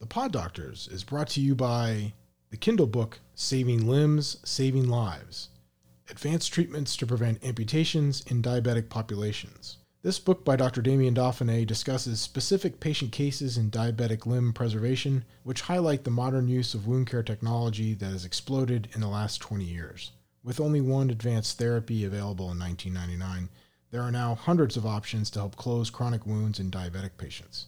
The 0.00 0.06
Pod 0.06 0.32
Doctors 0.32 0.88
is 0.90 1.04
brought 1.04 1.28
to 1.28 1.42
you 1.42 1.54
by 1.54 2.14
the 2.48 2.56
Kindle 2.56 2.86
book 2.86 3.20
Saving 3.34 3.86
Limbs, 3.86 4.38
Saving 4.46 4.88
Lives 4.88 5.50
Advanced 6.08 6.50
Treatments 6.50 6.96
to 6.96 7.06
Prevent 7.06 7.44
Amputations 7.44 8.22
in 8.22 8.40
Diabetic 8.40 8.88
Populations. 8.88 9.76
This 10.00 10.18
book 10.18 10.42
by 10.42 10.56
Dr. 10.56 10.80
Damien 10.80 11.14
Dauphiné 11.14 11.66
discusses 11.66 12.18
specific 12.18 12.80
patient 12.80 13.12
cases 13.12 13.58
in 13.58 13.70
diabetic 13.70 14.24
limb 14.24 14.54
preservation, 14.54 15.26
which 15.42 15.60
highlight 15.60 16.04
the 16.04 16.10
modern 16.10 16.48
use 16.48 16.72
of 16.72 16.86
wound 16.86 17.06
care 17.06 17.22
technology 17.22 17.92
that 17.92 18.06
has 18.06 18.24
exploded 18.24 18.88
in 18.94 19.02
the 19.02 19.06
last 19.06 19.42
20 19.42 19.64
years. 19.64 20.12
With 20.42 20.60
only 20.60 20.80
one 20.80 21.10
advanced 21.10 21.58
therapy 21.58 22.06
available 22.06 22.50
in 22.50 22.58
1999, 22.58 23.50
there 23.90 24.00
are 24.00 24.10
now 24.10 24.34
hundreds 24.34 24.78
of 24.78 24.86
options 24.86 25.28
to 25.32 25.40
help 25.40 25.56
close 25.56 25.90
chronic 25.90 26.24
wounds 26.24 26.58
in 26.58 26.70
diabetic 26.70 27.18
patients. 27.18 27.66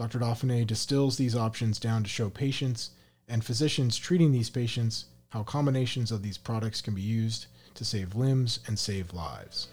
Dr. 0.00 0.18
Dauphiné 0.18 0.66
distills 0.66 1.18
these 1.18 1.36
options 1.36 1.78
down 1.78 2.02
to 2.04 2.08
show 2.08 2.30
patients 2.30 2.92
and 3.28 3.44
physicians 3.44 3.98
treating 3.98 4.32
these 4.32 4.48
patients 4.48 5.04
how 5.28 5.42
combinations 5.42 6.10
of 6.10 6.22
these 6.22 6.38
products 6.38 6.80
can 6.80 6.94
be 6.94 7.02
used 7.02 7.48
to 7.74 7.84
save 7.84 8.14
limbs 8.14 8.60
and 8.66 8.78
save 8.78 9.12
lives. 9.12 9.68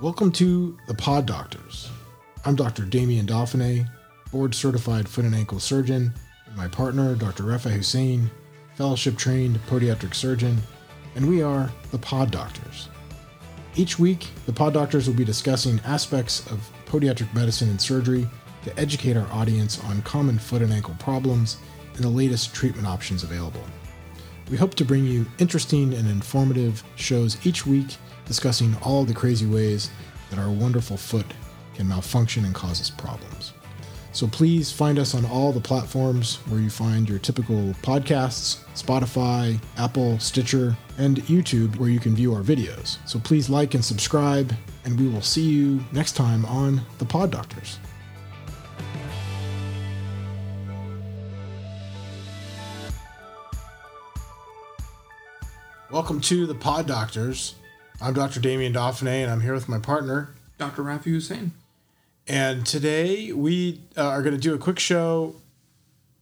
Welcome 0.00 0.32
to 0.32 0.78
the 0.86 0.94
Pod 0.94 1.26
Doctors. 1.26 1.90
I'm 2.46 2.56
Dr. 2.56 2.86
Damien 2.86 3.26
Dauphiné, 3.26 3.86
board 4.32 4.54
certified 4.54 5.06
foot 5.06 5.26
and 5.26 5.34
ankle 5.34 5.60
surgeon, 5.60 6.14
and 6.46 6.56
my 6.56 6.66
partner, 6.66 7.14
Dr. 7.14 7.42
Rafi 7.42 7.72
Hussein, 7.72 8.30
fellowship 8.74 9.18
trained 9.18 9.60
podiatric 9.66 10.14
surgeon, 10.14 10.56
and 11.14 11.28
we 11.28 11.42
are 11.42 11.70
the 11.90 11.98
Pod 11.98 12.30
Doctors. 12.30 12.88
Each 13.76 13.98
week, 13.98 14.28
the 14.46 14.52
Pod 14.54 14.72
Doctors 14.72 15.06
will 15.06 15.14
be 15.14 15.26
discussing 15.26 15.78
aspects 15.84 16.50
of 16.50 16.72
podiatric 16.88 17.32
medicine 17.34 17.68
and 17.68 17.80
surgery 17.80 18.28
to 18.64 18.78
educate 18.78 19.16
our 19.16 19.30
audience 19.32 19.82
on 19.84 20.02
common 20.02 20.38
foot 20.38 20.62
and 20.62 20.72
ankle 20.72 20.96
problems 20.98 21.58
and 21.94 22.02
the 22.04 22.08
latest 22.08 22.54
treatment 22.54 22.86
options 22.86 23.22
available. 23.22 23.62
We 24.50 24.56
hope 24.56 24.74
to 24.76 24.84
bring 24.84 25.04
you 25.04 25.26
interesting 25.38 25.92
and 25.92 26.08
informative 26.08 26.82
shows 26.96 27.44
each 27.46 27.66
week 27.66 27.96
discussing 28.24 28.76
all 28.82 29.04
the 29.04 29.14
crazy 29.14 29.46
ways 29.46 29.90
that 30.30 30.38
our 30.38 30.50
wonderful 30.50 30.96
foot 30.96 31.26
can 31.74 31.88
malfunction 31.88 32.44
and 32.44 32.54
cause 32.54 32.80
us 32.80 32.90
problems. 32.90 33.52
So 34.18 34.26
please 34.26 34.72
find 34.72 34.98
us 34.98 35.14
on 35.14 35.24
all 35.26 35.52
the 35.52 35.60
platforms 35.60 36.38
where 36.48 36.58
you 36.58 36.70
find 36.70 37.08
your 37.08 37.20
typical 37.20 37.72
podcasts 37.82 38.64
Spotify, 38.74 39.62
Apple, 39.76 40.18
Stitcher, 40.18 40.76
and 40.98 41.18
YouTube, 41.28 41.76
where 41.76 41.88
you 41.88 42.00
can 42.00 42.16
view 42.16 42.34
our 42.34 42.42
videos. 42.42 42.98
So 43.06 43.20
please 43.20 43.48
like 43.48 43.74
and 43.74 43.84
subscribe, 43.84 44.52
and 44.84 44.98
we 44.98 45.06
will 45.06 45.22
see 45.22 45.48
you 45.48 45.84
next 45.92 46.16
time 46.16 46.44
on 46.46 46.80
The 46.98 47.04
Pod 47.04 47.30
Doctors. 47.30 47.78
Welcome 55.92 56.20
to 56.22 56.44
The 56.48 56.56
Pod 56.56 56.88
Doctors. 56.88 57.54
I'm 58.02 58.14
Dr. 58.14 58.40
Damien 58.40 58.72
Dauphiné, 58.72 59.22
and 59.22 59.30
I'm 59.30 59.42
here 59.42 59.54
with 59.54 59.68
my 59.68 59.78
partner, 59.78 60.34
Dr. 60.58 60.82
Rafi 60.82 61.04
Hussein. 61.04 61.52
And 62.28 62.66
today 62.66 63.32
we 63.32 63.80
uh, 63.96 64.06
are 64.06 64.22
going 64.22 64.34
to 64.34 64.40
do 64.40 64.54
a 64.54 64.58
quick 64.58 64.78
show 64.78 65.36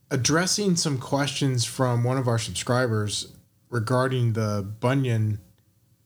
addressing 0.08 0.76
some 0.76 0.98
questions 0.98 1.64
from 1.64 2.04
one 2.04 2.16
of 2.16 2.28
our 2.28 2.38
subscribers 2.38 3.32
regarding 3.70 4.34
the 4.34 4.64
Bunion 4.78 5.40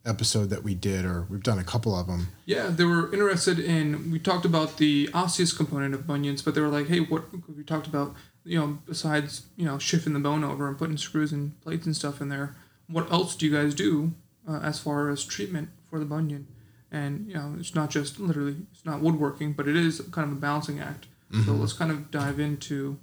episode 0.07 0.49
that 0.49 0.65
we 0.65 0.75
did, 0.75 1.05
or 1.05 1.27
we've 1.29 1.43
done 1.43 1.59
a 1.59 1.65
couple 1.65 1.95
of 1.95 2.07
them. 2.07 2.29
Yeah, 2.47 2.69
they 2.69 2.85
were 2.85 3.13
interested 3.13 3.59
in. 3.59 4.11
We 4.11 4.19
talked 4.19 4.47
about 4.47 4.79
the 4.79 5.11
osseous 5.13 5.53
component 5.53 5.95
of 5.95 6.07
bunions, 6.07 6.41
but 6.41 6.55
they 6.55 6.63
were 6.63 6.69
like, 6.69 6.89
"Hey, 6.89 7.01
what 7.01 7.25
we 7.55 7.63
talked 7.63 7.87
about? 7.87 8.15
You 8.43 8.59
know, 8.59 8.79
besides 8.87 9.43
you 9.57 9.67
know 9.67 9.79
shifting 9.79 10.15
the 10.15 10.21
bone 10.21 10.43
over 10.43 10.67
and 10.67 10.79
putting 10.79 10.97
screws 10.97 11.33
and 11.33 11.61
plates 11.61 11.85
and 11.85 11.95
stuff 11.95 12.23
in 12.23 12.31
there, 12.31 12.57
what 12.89 13.13
else 13.13 13.37
do 13.37 13.45
you 13.45 13.53
guys 13.53 13.75
do 13.75 14.13
uh, 14.49 14.61
as 14.61 14.79
far 14.79 15.11
as 15.11 15.23
treatment 15.25 15.69
for 15.91 15.99
the 15.99 16.07
bunion?" 16.07 16.47
And 16.93 17.29
you 17.29 17.35
know, 17.35 17.55
it's 17.59 17.75
not 17.75 17.91
just 17.91 18.19
literally, 18.19 18.57
it's 18.73 18.85
not 18.85 19.01
woodworking, 19.01 19.53
but 19.53 19.69
it 19.69 19.77
is 19.77 20.01
kind 20.11 20.31
of 20.31 20.37
a 20.37 20.41
balancing 20.41 20.81
act. 20.81 21.07
So 21.45 21.53
let's 21.53 21.73
kind 21.73 21.93
of 21.93 22.11
dive 22.11 22.41
into 22.41 22.99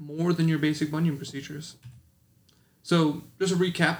more 0.00 0.32
than 0.32 0.48
your 0.48 0.58
basic 0.58 0.90
bunion 0.90 1.16
procedures. 1.16 1.76
So 2.82 3.22
just 3.38 3.52
a 3.52 3.56
recap, 3.56 3.98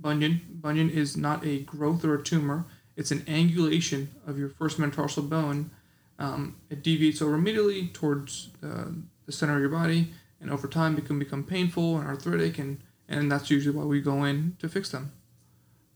bunion. 0.00 0.40
Bunion 0.50 0.90
is 0.90 1.16
not 1.16 1.46
a 1.46 1.60
growth 1.60 2.04
or 2.04 2.14
a 2.14 2.22
tumor. 2.22 2.64
It's 2.96 3.12
an 3.12 3.20
angulation 3.20 4.08
of 4.26 4.38
your 4.40 4.48
first 4.48 4.78
metatarsal 4.80 5.22
bone. 5.22 5.70
Um, 6.18 6.56
it 6.68 6.82
deviates 6.82 7.22
over 7.22 7.34
immediately 7.34 7.88
towards 7.88 8.50
uh, 8.62 8.86
the 9.26 9.32
center 9.32 9.54
of 9.54 9.60
your 9.60 9.70
body, 9.70 10.08
and 10.40 10.50
over 10.50 10.66
time 10.66 10.98
it 10.98 11.06
can 11.06 11.18
become 11.18 11.44
painful 11.44 11.98
and 11.98 12.08
arthritic, 12.08 12.58
and, 12.58 12.80
and 13.08 13.30
that's 13.30 13.50
usually 13.50 13.76
why 13.76 13.84
we 13.84 14.00
go 14.00 14.24
in 14.24 14.56
to 14.58 14.68
fix 14.68 14.90
them. 14.90 15.12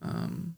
Um, 0.01 0.55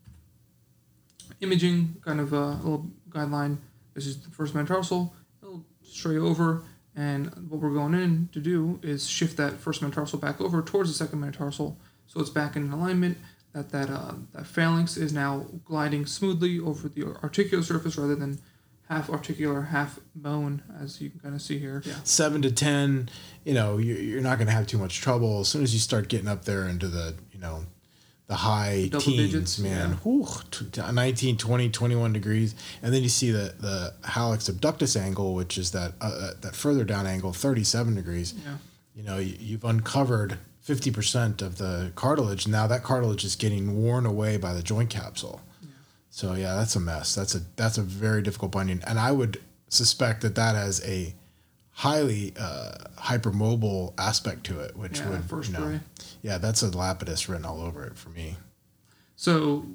imaging, 1.41 1.97
kind 2.03 2.19
of 2.19 2.33
a 2.33 2.49
little 2.63 2.87
guideline. 3.09 3.57
This 3.93 4.05
is 4.05 4.21
the 4.21 4.29
first 4.31 4.53
metatarsal. 4.55 5.13
It'll 5.41 5.65
stray 5.83 6.17
over, 6.17 6.63
and 6.95 7.27
what 7.49 7.61
we're 7.61 7.73
going 7.73 7.93
in 7.93 8.29
to 8.33 8.39
do 8.39 8.79
is 8.83 9.07
shift 9.07 9.37
that 9.37 9.53
first 9.53 9.81
metatarsal 9.81 10.19
back 10.19 10.39
over 10.41 10.61
towards 10.61 10.89
the 10.89 10.95
second 10.95 11.19
metatarsal, 11.19 11.77
so 12.07 12.19
it's 12.19 12.29
back 12.29 12.55
in 12.55 12.71
alignment. 12.71 13.17
That 13.53 13.71
that 13.71 13.89
uh, 13.89 14.13
that 14.33 14.45
phalanx 14.45 14.95
is 14.95 15.11
now 15.11 15.45
gliding 15.65 16.05
smoothly 16.05 16.59
over 16.59 16.87
the 16.87 17.05
articular 17.23 17.63
surface 17.63 17.97
rather 17.97 18.15
than 18.15 18.39
half 18.89 19.09
articular, 19.09 19.61
half 19.63 19.99
bone, 20.15 20.61
as 20.81 20.99
you 21.01 21.09
can 21.11 21.19
kind 21.19 21.35
of 21.35 21.41
see 21.41 21.57
here. 21.59 21.81
Yeah. 21.85 21.93
Seven 22.03 22.41
to 22.41 22.51
10, 22.51 23.07
you 23.45 23.53
know, 23.53 23.77
you- 23.77 23.93
you're 23.95 24.21
not 24.21 24.39
going 24.39 24.47
to 24.47 24.51
have 24.53 24.65
too 24.65 24.79
much 24.79 24.99
trouble. 24.99 25.41
As 25.41 25.47
soon 25.47 25.61
as 25.61 25.73
you 25.75 25.79
start 25.79 26.07
getting 26.09 26.27
up 26.27 26.45
there 26.45 26.67
into 26.67 26.87
the, 26.87 27.13
you 27.31 27.37
know, 27.39 27.65
the 28.29 28.35
high 28.35 28.87
Double 28.91 29.03
teens, 29.03 29.17
digits, 29.33 29.59
man, 29.59 29.89
yeah. 29.89 29.95
whew, 29.97 30.25
t- 30.51 30.65
t- 30.71 30.81
19, 30.93 31.35
20, 31.37 31.69
21 31.69 32.13
degrees. 32.13 32.55
And 32.81 32.93
then 32.93 33.03
you 33.03 33.09
see 33.09 33.31
the, 33.31 33.53
the 33.59 33.93
hallux 34.03 34.47
abductus 34.49 34.95
angle, 34.95 35.33
which 35.33 35.57
is 35.57 35.71
that, 35.71 35.93
uh, 35.99 36.31
that 36.41 36.55
further 36.55 36.83
down 36.85 37.05
angle, 37.07 37.33
37 37.33 37.95
degrees. 37.95 38.33
Yeah. 38.45 38.57
you 38.95 39.03
know 39.03 39.17
you, 39.17 39.35
you've 39.39 39.63
uncovered 39.65 40.37
50% 40.67 41.41
of 41.41 41.57
the 41.57 41.91
cartilage 41.95 42.47
now 42.47 42.67
that 42.67 42.83
cartilage 42.83 43.23
is 43.25 43.35
getting 43.35 43.81
worn 43.83 44.05
away 44.05 44.37
by 44.37 44.53
the 44.53 44.61
joint 44.61 44.89
capsule 44.91 45.41
Yeah. 45.63 45.67
so 46.11 46.33
yeah 46.35 46.53
that's 46.55 46.75
a 46.75 46.79
mess 46.79 47.15
that's 47.15 47.33
a 47.33 47.41
that's 47.55 47.77
a 47.79 47.81
very 47.81 48.21
difficult 48.21 48.51
bunion 48.51 48.83
and 48.85 48.99
i 48.99 49.11
would 49.11 49.41
suspect 49.69 50.21
that 50.21 50.35
that 50.35 50.53
has 50.55 50.83
a 50.85 51.15
highly 51.85 52.33
uh, 52.37 52.71
hypermobile 52.97 53.93
aspect 53.97 54.43
to 54.45 54.59
it 54.59 54.75
which 54.75 54.99
Yeah, 54.99 55.09
would 55.09 55.47
you 55.47 55.53
know, 55.53 55.79
yeah 56.21 56.37
that's 56.37 56.61
a 56.61 56.69
lapidus 56.69 57.27
written 57.29 57.45
all 57.45 57.61
over 57.61 57.83
it 57.85 57.95
for 57.97 58.09
me 58.09 58.35
So, 59.15 59.65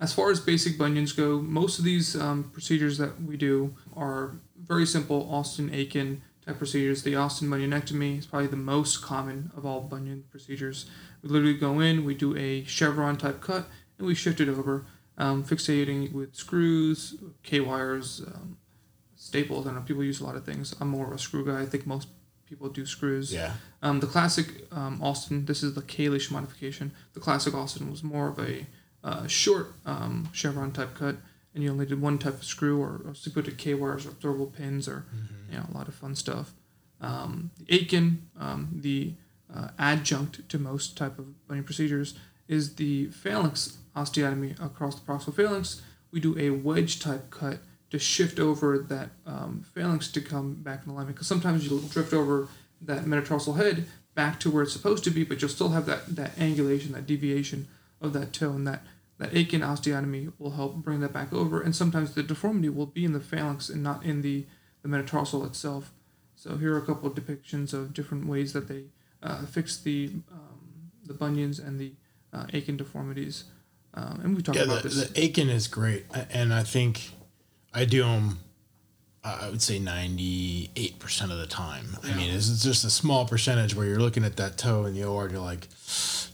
as 0.00 0.12
far 0.12 0.30
as 0.30 0.38
basic 0.40 0.78
bunions 0.78 1.12
go, 1.12 1.40
most 1.40 1.78
of 1.80 1.84
these 1.84 2.14
um, 2.14 2.50
procedures 2.52 2.98
that 2.98 3.20
we 3.22 3.36
do 3.36 3.74
are 3.96 4.36
very 4.56 4.86
simple 4.86 5.28
Austin 5.30 5.72
Akin 5.74 6.22
type 6.46 6.58
procedures. 6.58 7.02
The 7.02 7.16
Austin 7.16 7.48
bunionectomy 7.48 8.18
is 8.18 8.26
probably 8.26 8.46
the 8.48 8.56
most 8.74 9.02
common 9.02 9.50
of 9.56 9.66
all 9.66 9.80
bunion 9.80 10.24
procedures. 10.30 10.86
We 11.22 11.28
literally 11.30 11.58
go 11.58 11.80
in, 11.80 12.04
we 12.04 12.14
do 12.14 12.36
a 12.36 12.62
chevron 12.64 13.16
type 13.16 13.40
cut, 13.40 13.64
and 13.98 14.06
we 14.06 14.14
shift 14.14 14.40
it 14.40 14.48
over, 14.48 14.86
um, 15.16 15.42
fixating 15.44 16.12
with 16.12 16.34
screws, 16.36 17.16
K 17.42 17.58
wires, 17.60 18.22
um, 18.24 18.57
staples. 19.28 19.66
I 19.66 19.72
know 19.72 19.82
people 19.90 20.04
use 20.12 20.20
a 20.20 20.26
lot 20.28 20.36
of 20.40 20.44
things. 20.50 20.74
I'm 20.80 20.88
more 20.88 21.06
of 21.08 21.12
a 21.12 21.18
screw 21.26 21.44
guy. 21.50 21.60
I 21.60 21.66
think 21.72 21.86
most 21.86 22.08
people 22.48 22.68
do 22.78 22.84
screws. 22.86 23.26
yeah 23.32 23.52
Um, 23.86 24.00
the 24.00 24.06
classic 24.14 24.46
um, 24.72 24.94
Austin, 25.08 25.44
this 25.50 25.62
is 25.62 25.70
the 25.78 25.82
Kalish 25.94 26.30
modification. 26.30 26.86
The 27.16 27.20
classic 27.20 27.52
Austin 27.54 27.90
was 27.90 28.02
more 28.02 28.28
of 28.32 28.38
a 28.38 28.66
uh, 29.04 29.26
short 29.26 29.66
um, 29.92 30.28
chevron 30.32 30.70
type 30.72 30.92
cut, 30.94 31.16
and 31.52 31.62
you 31.62 31.70
only 31.70 31.86
did 31.86 32.00
one 32.00 32.18
type 32.18 32.34
of 32.40 32.44
screw 32.44 32.76
or, 32.80 32.92
or 33.06 33.14
secluded 33.14 33.54
K 33.62 33.74
wires 33.74 34.06
or 34.06 34.10
absorbable 34.10 34.52
pins 34.52 34.88
or 34.88 35.04
you 35.50 35.56
know 35.58 35.66
a 35.72 35.74
lot 35.78 35.88
of 35.88 35.94
fun 35.94 36.14
stuff. 36.14 36.46
Um, 37.00 37.50
the 37.58 37.66
Akin, 37.76 38.06
um, 38.44 38.62
the 38.86 39.12
uh, 39.54 39.68
adjunct 39.78 40.48
to 40.50 40.58
most 40.58 40.96
type 40.96 41.16
of 41.18 41.26
bunion 41.46 41.64
procedures, 41.64 42.14
is 42.48 42.74
the 42.76 43.06
phalanx 43.22 43.78
osteotomy 43.94 44.50
across 44.68 44.94
the 44.98 45.04
proximal 45.08 45.34
phalanx. 45.34 45.82
We 46.10 46.18
do 46.20 46.32
a 46.38 46.50
wedge 46.50 46.98
type 46.98 47.30
cut 47.30 47.58
to 47.90 47.98
shift 47.98 48.38
over 48.38 48.78
that 48.78 49.10
um, 49.26 49.64
phalanx 49.74 50.10
to 50.12 50.20
come 50.20 50.54
back 50.54 50.82
in 50.84 50.92
alignment. 50.92 51.16
Because 51.16 51.26
sometimes 51.26 51.66
you'll 51.66 51.80
drift 51.80 52.12
over 52.12 52.48
that 52.82 53.06
metatarsal 53.06 53.54
head 53.54 53.86
back 54.14 54.38
to 54.40 54.50
where 54.50 54.62
it's 54.62 54.72
supposed 54.72 55.04
to 55.04 55.10
be, 55.10 55.24
but 55.24 55.40
you'll 55.40 55.48
still 55.48 55.70
have 55.70 55.86
that, 55.86 56.16
that 56.16 56.36
angulation, 56.36 56.92
that 56.92 57.06
deviation 57.06 57.68
of 58.00 58.12
that 58.12 58.32
toe, 58.32 58.50
and 58.50 58.66
that 58.66 58.82
that 59.18 59.36
Akin 59.36 59.62
osteotomy 59.62 60.32
will 60.38 60.52
help 60.52 60.76
bring 60.76 61.00
that 61.00 61.12
back 61.12 61.32
over. 61.32 61.60
And 61.60 61.74
sometimes 61.74 62.14
the 62.14 62.22
deformity 62.22 62.68
will 62.68 62.86
be 62.86 63.04
in 63.04 63.12
the 63.12 63.20
phalanx 63.20 63.68
and 63.68 63.82
not 63.82 64.04
in 64.04 64.22
the, 64.22 64.46
the 64.82 64.88
metatarsal 64.88 65.44
itself. 65.44 65.92
So 66.36 66.56
here 66.56 66.74
are 66.74 66.78
a 66.78 66.86
couple 66.86 67.08
of 67.08 67.16
depictions 67.16 67.72
of 67.72 67.92
different 67.92 68.28
ways 68.28 68.52
that 68.52 68.68
they 68.68 68.84
uh, 69.20 69.44
fix 69.44 69.76
the 69.76 70.12
um, 70.30 70.92
the 71.04 71.14
bunions 71.14 71.58
and 71.58 71.80
the 71.80 71.94
uh, 72.32 72.46
Akin 72.52 72.76
deformities. 72.76 73.44
Um, 73.94 74.20
and 74.22 74.36
we 74.36 74.42
talked 74.42 74.58
yeah 74.58 74.64
about 74.64 74.82
the, 74.82 74.90
this. 74.90 75.10
the 75.10 75.24
akin 75.24 75.48
is 75.48 75.66
great 75.66 76.04
and 76.30 76.52
i 76.52 76.62
think 76.62 77.12
i 77.80 77.84
do 77.84 78.02
them 78.02 78.38
I 79.24 79.50
would 79.50 79.60
say 79.60 79.78
98% 79.78 81.22
of 81.24 81.38
the 81.38 81.46
time. 81.46 81.96
I 82.04 82.14
mean, 82.14 82.30
it's 82.32 82.48
it's 82.50 82.62
just 82.62 82.84
a 82.84 82.90
small 82.90 83.26
percentage 83.26 83.74
where 83.74 83.84
you're 83.86 83.98
looking 83.98 84.24
at 84.24 84.36
that 84.36 84.56
toe 84.56 84.86
in 84.86 84.94
the 84.94 85.04
OR 85.04 85.24
and 85.24 85.32
you're 85.32 85.42
like, 85.42 85.68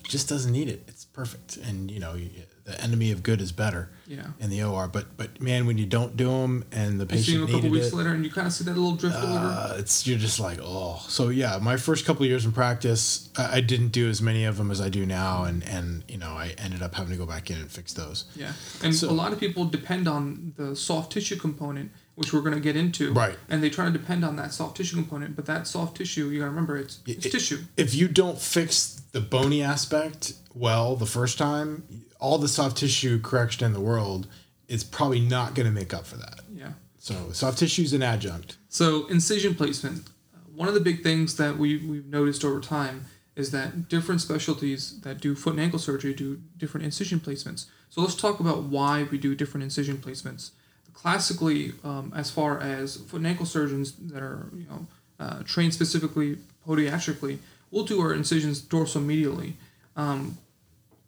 just 0.05 0.29
doesn't 0.29 0.53
need 0.53 0.69
it. 0.69 0.85
It's 0.87 1.05
perfect. 1.07 1.57
And, 1.57 1.91
you 1.91 1.99
know, 1.99 2.15
you- 2.15 2.31
the 2.65 2.81
enemy 2.81 3.11
of 3.11 3.23
good 3.23 3.41
is 3.43 3.53
better 3.53 3.91
Yeah. 4.07 4.27
in 4.41 4.49
the 4.49 4.63
OR. 4.63 4.89
But, 4.89 5.17
but 5.19 5.39
man, 5.41 5.67
when 5.67 5.77
you 5.77 5.85
don't 5.85 6.17
do 6.17 6.29
them 6.29 6.65
and 6.73 6.99
the 6.99 7.05
You 7.15 7.23
see 7.23 7.33
him 7.35 7.41
patient 7.47 7.51
a 7.51 7.53
couple 7.53 7.71
weeks 7.71 7.89
it, 7.89 7.95
later, 7.95 8.11
and 8.15 8.25
you 8.25 8.31
kind 8.31 8.47
of 8.47 8.53
see 8.55 8.65
that 8.65 8.75
little 8.75 8.97
drift 8.97 9.17
uh, 9.19 9.75
it's 9.77 10.07
you're 10.07 10.19
just 10.19 10.41
like 10.41 10.59
oh 10.63 11.05
so 11.09 11.29
yeah 11.29 11.59
my 11.61 11.77
first 11.77 12.07
couple 12.07 12.23
of 12.23 12.29
years 12.31 12.45
in 12.47 12.53
practice 12.53 13.29
I, 13.37 13.57
I 13.57 13.61
didn't 13.61 13.89
do 13.89 14.09
as 14.09 14.23
many 14.23 14.45
of 14.45 14.57
them 14.57 14.71
as 14.71 14.81
i 14.81 14.89
do 14.89 15.05
now 15.05 15.45
and 15.45 15.63
and 15.65 16.05
you 16.09 16.17
know 16.19 16.31
i 16.31 16.55
ended 16.59 16.83
up 16.83 16.95
having 16.95 17.13
to 17.13 17.19
go 17.19 17.27
back 17.27 17.51
in 17.51 17.59
and 17.59 17.71
fix 17.71 17.93
those 17.93 18.25
Yeah, 18.35 18.53
and 18.83 18.95
So- 18.95 19.11
a 19.11 19.13
lot 19.13 19.33
of 19.33 19.39
people 19.41 19.67
depend 19.67 20.09
on 20.09 20.55
the 20.57 20.75
soft 20.75 21.13
tissue 21.13 21.37
component, 21.37 21.91
which 22.15 22.33
we're 22.33 22.41
going 22.41 22.55
to 22.55 22.61
get 22.61 22.77
into. 22.77 23.13
Right. 23.13 23.37
And 23.51 23.63
they 23.63 23.71
try 23.71 23.85
to 23.87 23.91
depend 23.91 24.25
on 24.25 24.37
that 24.37 24.53
soft 24.55 24.77
tissue 24.77 24.97
component, 24.97 25.35
but 25.37 25.47
that 25.47 25.67
soft 25.67 25.97
tissue, 25.97 26.29
you 26.29 26.39
got 26.39 26.45
to 26.47 26.51
remember, 26.51 26.77
it's, 26.77 27.01
it's 27.07 27.27
it- 27.27 27.33
tissue. 27.33 27.59
if 27.77 27.95
you 27.95 28.07
don't 28.09 28.39
fix 28.41 29.03
the 29.13 29.21
bony 29.21 29.63
aspect 29.63 30.35
well 30.55 30.97
the 30.97 31.07
first 31.07 31.37
time 31.39 31.83
all 32.25 32.39
the 32.39 32.49
soft 32.59 32.77
tissue 32.83 33.21
correction 33.21 33.63
in 33.67 33.73
the 33.79 33.81
world 33.93 34.23
is 34.69 34.83
probably 34.83 35.21
not 35.21 35.55
going 35.55 35.67
to 35.73 35.77
make 35.81 35.93
up 35.99 36.07
for 36.11 36.17
that 36.25 36.41
Yeah. 36.63 36.73
so 36.99 37.15
soft 37.33 37.59
tissue 37.59 37.83
is 37.89 37.93
an 37.93 38.03
adjunct 38.03 38.57
So 38.69 39.07
incision 39.17 39.55
placement. 39.55 39.99
One 40.63 40.69
of 40.69 40.75
the 40.79 40.85
big 40.91 40.99
things 41.09 41.37
that 41.41 41.53
we 41.63 41.69
we've 41.91 42.07
noticed 42.21 42.43
over 42.49 42.61
time 42.61 42.97
is 43.43 43.51
that 43.57 43.89
different 43.95 44.21
specialties 44.29 44.83
that 45.05 45.17
do 45.21 45.35
foot 45.43 45.55
and 45.57 45.63
ankle 45.67 45.81
surgery 45.89 46.15
do 46.15 46.29
different 46.63 46.85
incision 46.91 47.19
placements. 47.27 47.61
So 47.91 47.97
let's 48.01 48.15
talk 48.25 48.37
about 48.45 48.61
why 48.75 48.95
we 49.11 49.17
do 49.27 49.31
different 49.41 49.65
incision 49.69 49.97
placements. 49.99 50.43
Classically, 51.01 51.73
um, 51.91 52.13
as 52.23 52.31
far 52.31 52.53
as 52.61 52.97
foot 53.09 53.19
and 53.23 53.27
ankle 53.33 53.47
surgeons 53.47 53.93
that 54.13 54.23
are 54.23 54.41
you 54.61 54.67
know 54.71 54.81
uh, 55.25 55.39
trained 55.53 55.75
specifically 55.75 56.39
podiatrically, 56.67 57.35
we'll 57.71 57.85
do 57.95 58.01
our 58.05 58.13
incisions 58.15 58.57
dorsomedially. 58.63 59.51
Um, 59.97 60.39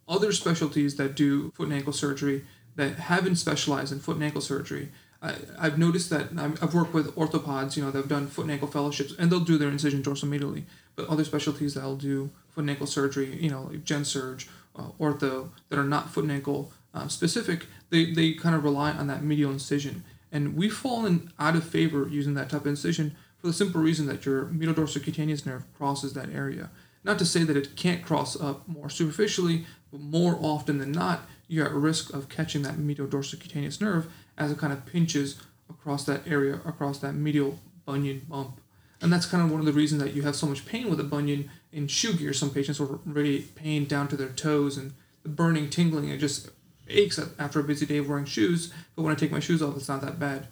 other 0.07 0.31
specialties 0.31 0.95
that 0.95 1.15
do 1.15 1.51
foot 1.51 1.65
and 1.65 1.73
ankle 1.73 1.93
surgery 1.93 2.45
that 2.75 2.95
haven't 2.95 3.35
specialized 3.35 3.91
in 3.91 3.99
foot 3.99 4.15
and 4.15 4.23
ankle 4.23 4.41
surgery. 4.41 4.89
I, 5.21 5.35
I've 5.59 5.79
noticed 5.79 6.09
that 6.11 6.29
I'm, 6.37 6.55
I've 6.61 6.73
worked 6.73 6.93
with 6.93 7.15
orthopods, 7.15 7.75
you 7.75 7.83
know, 7.83 7.91
they've 7.91 8.07
done 8.07 8.27
foot 8.27 8.43
and 8.43 8.51
ankle 8.51 8.67
fellowships, 8.67 9.13
and 9.17 9.31
they'll 9.31 9.39
do 9.39 9.57
their 9.57 9.69
incision 9.69 10.03
dorsomedially. 10.03 10.63
But 10.95 11.09
other 11.09 11.25
specialties 11.25 11.73
that'll 11.73 11.95
do 11.95 12.29
foot 12.49 12.61
and 12.61 12.69
ankle 12.69 12.87
surgery, 12.87 13.35
you 13.35 13.49
know, 13.49 13.63
like 13.63 13.83
gen 13.83 14.05
surge, 14.05 14.47
uh, 14.75 14.89
ortho, 14.99 15.49
that 15.69 15.79
are 15.79 15.83
not 15.83 16.11
foot 16.11 16.23
and 16.23 16.31
ankle 16.31 16.71
uh, 16.93 17.07
specific, 17.07 17.65
they, 17.89 18.11
they 18.11 18.33
kind 18.33 18.55
of 18.55 18.63
rely 18.63 18.91
on 18.91 19.07
that 19.07 19.23
medial 19.23 19.51
incision. 19.51 20.03
And 20.31 20.55
we've 20.55 20.73
fallen 20.73 21.31
out 21.39 21.55
of 21.55 21.63
favor 21.63 22.07
using 22.07 22.33
that 22.35 22.49
type 22.49 22.61
of 22.61 22.67
incision 22.67 23.15
for 23.39 23.47
the 23.47 23.53
simple 23.53 23.81
reason 23.81 24.07
that 24.07 24.25
your 24.25 24.45
medial 24.45 24.75
dorsocutaneous 24.75 25.45
nerve 25.45 25.63
crosses 25.77 26.13
that 26.13 26.29
area. 26.29 26.69
Not 27.03 27.19
to 27.19 27.25
say 27.25 27.43
that 27.43 27.55
it 27.55 27.75
can't 27.75 28.03
cross 28.03 28.39
up 28.39 28.67
more 28.67 28.89
superficially, 28.89 29.65
but 29.91 30.01
more 30.01 30.37
often 30.41 30.77
than 30.77 30.91
not, 30.91 31.21
you're 31.47 31.65
at 31.65 31.71
risk 31.73 32.13
of 32.13 32.29
catching 32.29 32.61
that 32.63 32.77
medial 32.77 33.07
dorsocutaneous 33.07 33.79
nerve 33.79 34.11
as 34.37 34.51
it 34.51 34.57
kind 34.57 34.73
of 34.73 34.85
pinches 34.85 35.41
across 35.69 36.05
that 36.05 36.27
area, 36.27 36.55
across 36.65 36.99
that 36.99 37.13
medial 37.13 37.59
bunion 37.85 38.25
bump. 38.29 38.59
And 39.01 39.13
that's 39.13 39.25
kind 39.25 39.43
of 39.43 39.51
one 39.51 39.59
of 39.59 39.65
the 39.65 39.73
reasons 39.73 40.01
that 40.01 40.13
you 40.13 40.23
have 40.23 40.35
so 40.35 40.47
much 40.47 40.65
pain 40.65 40.89
with 40.89 40.99
a 40.99 41.03
bunion 41.03 41.49
in 41.71 41.87
shoe 41.87 42.13
gear. 42.13 42.33
Some 42.33 42.49
patients 42.49 42.79
will 42.79 43.01
radiate 43.05 43.55
pain 43.55 43.85
down 43.85 44.07
to 44.09 44.17
their 44.17 44.29
toes 44.29 44.77
and 44.77 44.93
the 45.23 45.29
burning, 45.29 45.69
tingling, 45.69 46.09
it 46.09 46.17
just 46.17 46.49
aches 46.89 47.19
after 47.37 47.59
a 47.59 47.63
busy 47.63 47.85
day 47.85 47.97
of 47.97 48.09
wearing 48.09 48.25
shoes. 48.25 48.73
But 48.95 49.03
when 49.03 49.11
I 49.11 49.15
take 49.15 49.31
my 49.31 49.39
shoes 49.39 49.61
off, 49.61 49.75
it's 49.75 49.89
not 49.89 50.01
that 50.01 50.19
bad. 50.19 50.47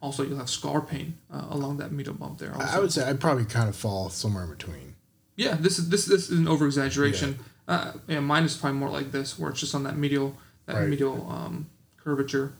Also, 0.00 0.22
you'll 0.22 0.38
have 0.38 0.50
scar 0.50 0.80
pain 0.80 1.16
uh, 1.32 1.46
along 1.50 1.78
that 1.78 1.92
medial 1.92 2.14
bump 2.14 2.38
there. 2.38 2.54
Also. 2.54 2.76
i 2.76 2.78
would 2.78 2.92
say 2.92 3.08
i'd 3.08 3.20
probably 3.20 3.46
kind 3.46 3.70
of 3.70 3.76
fall 3.76 4.10
somewhere 4.10 4.44
in 4.44 4.50
between 4.50 4.94
Yeah, 5.36 5.56
this 5.58 5.78
is 5.78 5.88
this 5.88 6.04
this 6.06 6.30
is 6.30 6.38
an 6.38 6.46
over 6.46 6.66
exaggeration. 6.66 7.38
Uh, 7.66 7.92
yeah, 8.08 8.20
mine 8.20 8.44
is 8.44 8.56
probably 8.56 8.78
more 8.78 8.90
like 8.90 9.10
this, 9.12 9.38
where 9.38 9.50
it's 9.50 9.60
just 9.60 9.74
on 9.74 9.84
that 9.84 9.96
medial 9.96 10.36
that 10.66 10.76
Right. 10.76 10.88
medial 10.88 11.30
um, 11.30 11.68
curvature. 11.96 12.54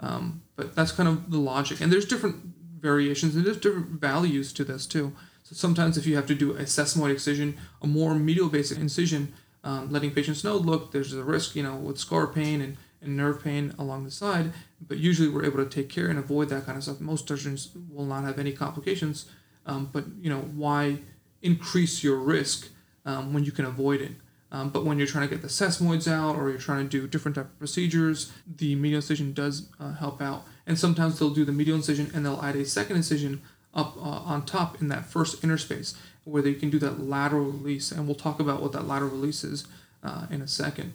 Um, 0.00 0.42
but 0.56 0.74
that's 0.74 0.92
kind 0.92 1.08
of 1.08 1.30
the 1.30 1.38
logic, 1.38 1.80
and 1.80 1.92
there's 1.92 2.06
different 2.06 2.36
variations 2.80 3.36
and 3.36 3.44
there's 3.44 3.58
different 3.58 4.00
values 4.00 4.52
to 4.54 4.64
this 4.64 4.86
too. 4.86 5.12
So 5.42 5.54
sometimes 5.54 5.98
if 5.98 6.06
you 6.06 6.16
have 6.16 6.26
to 6.26 6.34
do 6.34 6.52
a 6.52 6.62
sesamoid 6.62 7.12
excision, 7.12 7.58
a 7.82 7.86
more 7.86 8.14
medial 8.14 8.48
based 8.48 8.72
incision, 8.72 9.34
um, 9.64 9.90
letting 9.92 10.12
patients 10.12 10.42
know, 10.44 10.56
look, 10.56 10.92
there's 10.92 11.12
a 11.12 11.22
risk, 11.22 11.54
you 11.54 11.62
know, 11.62 11.74
with 11.74 11.98
scar 11.98 12.26
pain 12.26 12.60
and, 12.62 12.76
and 13.02 13.16
nerve 13.16 13.42
pain 13.42 13.74
along 13.78 14.04
the 14.04 14.10
side, 14.10 14.52
but 14.86 14.98
usually 14.98 15.28
we're 15.28 15.44
able 15.44 15.62
to 15.62 15.68
take 15.68 15.88
care 15.88 16.08
and 16.08 16.18
avoid 16.18 16.48
that 16.48 16.64
kind 16.64 16.78
of 16.78 16.84
stuff. 16.84 17.00
Most 17.00 17.28
surgeons 17.28 17.70
will 17.90 18.06
not 18.06 18.24
have 18.24 18.38
any 18.38 18.52
complications, 18.52 19.26
um, 19.66 19.90
but 19.92 20.04
you 20.20 20.30
know, 20.30 20.40
why 20.40 20.98
increase 21.42 22.02
your 22.02 22.16
risk 22.16 22.68
um, 23.04 23.32
when 23.34 23.44
you 23.44 23.52
can 23.52 23.64
avoid 23.66 24.00
it? 24.00 24.12
Um, 24.52 24.70
but 24.70 24.84
when 24.84 24.98
you're 24.98 25.06
trying 25.06 25.28
to 25.28 25.34
get 25.34 25.42
the 25.42 25.48
sesamoids 25.48 26.10
out 26.10 26.36
or 26.36 26.50
you're 26.50 26.58
trying 26.58 26.88
to 26.88 27.00
do 27.00 27.06
different 27.06 27.36
type 27.36 27.46
of 27.46 27.58
procedures, 27.58 28.32
the 28.56 28.74
medial 28.74 28.96
incision 28.96 29.32
does 29.32 29.68
uh, 29.78 29.92
help 29.94 30.20
out. 30.20 30.44
And 30.66 30.78
sometimes 30.78 31.18
they'll 31.18 31.30
do 31.30 31.44
the 31.44 31.52
medial 31.52 31.76
incision 31.76 32.10
and 32.14 32.26
they'll 32.26 32.42
add 32.42 32.56
a 32.56 32.64
second 32.64 32.96
incision 32.96 33.42
up 33.72 33.96
uh, 33.96 34.00
on 34.00 34.44
top 34.44 34.80
in 34.80 34.88
that 34.88 35.06
first 35.06 35.44
interspace 35.44 35.94
where 36.24 36.42
they 36.42 36.54
can 36.54 36.68
do 36.68 36.78
that 36.80 37.00
lateral 37.00 37.44
release. 37.44 37.92
And 37.92 38.06
we'll 38.06 38.16
talk 38.16 38.40
about 38.40 38.60
what 38.60 38.72
that 38.72 38.86
lateral 38.86 39.10
release 39.10 39.44
is 39.44 39.66
uh, 40.02 40.26
in 40.30 40.42
a 40.42 40.48
second. 40.48 40.94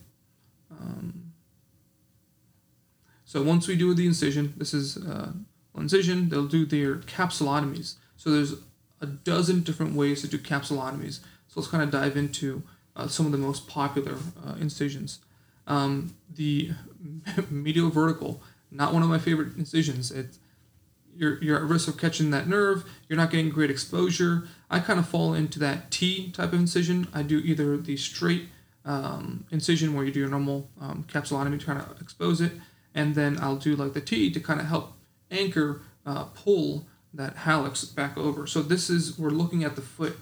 Um, 0.70 1.32
so 3.24 3.42
once 3.42 3.68
we 3.68 3.76
do 3.76 3.94
the 3.94 4.06
incision, 4.06 4.54
this 4.58 4.74
is 4.74 4.98
uh, 4.98 5.32
incision, 5.78 6.30
they'll 6.30 6.48
do 6.48 6.66
their 6.66 6.98
capsulotomies. 6.98 7.96
So 8.18 8.32
there's 8.32 8.56
a 9.02 9.06
dozen 9.06 9.62
different 9.62 9.96
ways 9.96 10.22
to 10.22 10.28
do 10.28 10.38
capsulotomies. 10.38 11.20
So 11.48 11.60
let's 11.60 11.70
kind 11.70 11.84
of 11.84 11.92
dive 11.92 12.18
into 12.18 12.64
uh, 12.96 13.08
some 13.08 13.26
of 13.26 13.32
the 13.32 13.38
most 13.38 13.68
popular 13.68 14.18
uh, 14.46 14.56
incisions. 14.60 15.20
Um, 15.68 16.16
the 16.34 16.72
medial 17.50 17.90
vertical, 17.90 18.42
not 18.72 18.94
one 18.94 19.04
of 19.04 19.10
my 19.10 19.20
favorite 19.20 19.56
incisions. 19.58 20.12
It, 20.12 20.38
you're, 21.16 21.42
you're 21.42 21.58
at 21.58 21.64
risk 21.64 21.88
of 21.88 21.98
catching 21.98 22.32
that 22.32 22.48
nerve. 22.48 22.84
You're 23.08 23.18
not 23.18 23.32
getting 23.32 23.50
great 23.50 23.72
exposure. 23.72 24.48
I 24.70 24.80
kind 24.80 25.00
of 25.00 25.08
fall 25.08 25.34
into 25.34 25.60
that 25.60 25.92
T 25.92 26.32
type 26.32 26.54
of 26.54 26.60
incision. 26.60 27.08
I 27.14 27.24
do 27.24 27.40
either 27.40 27.78
the 27.78 27.98
straight 27.98 28.50
um, 28.84 29.46
incision 29.50 29.94
where 29.94 30.06
you 30.06 30.12
do 30.12 30.20
your 30.20 30.30
normal 30.30 30.70
um, 30.80 31.06
capsulotomy 31.08 31.60
trying 31.60 31.80
to 31.80 31.90
expose 32.00 32.42
it, 32.42 32.52
and 32.94 33.16
then 33.16 33.38
I'll 33.42 33.56
do 33.56 33.76
like 33.76 33.94
the 33.94 34.02
T 34.02 34.30
to 34.32 34.40
kind 34.40 34.60
of 34.60 34.68
help 34.68 34.94
anchor, 35.32 35.82
uh, 36.06 36.26
pull 36.26 36.86
that 37.14 37.36
hallux 37.38 37.94
back 37.94 38.18
over. 38.18 38.46
So 38.46 38.62
this 38.62 38.90
is, 38.90 39.18
we're 39.18 39.30
looking 39.30 39.64
at 39.64 39.76
the 39.76 39.82
foot 39.82 40.18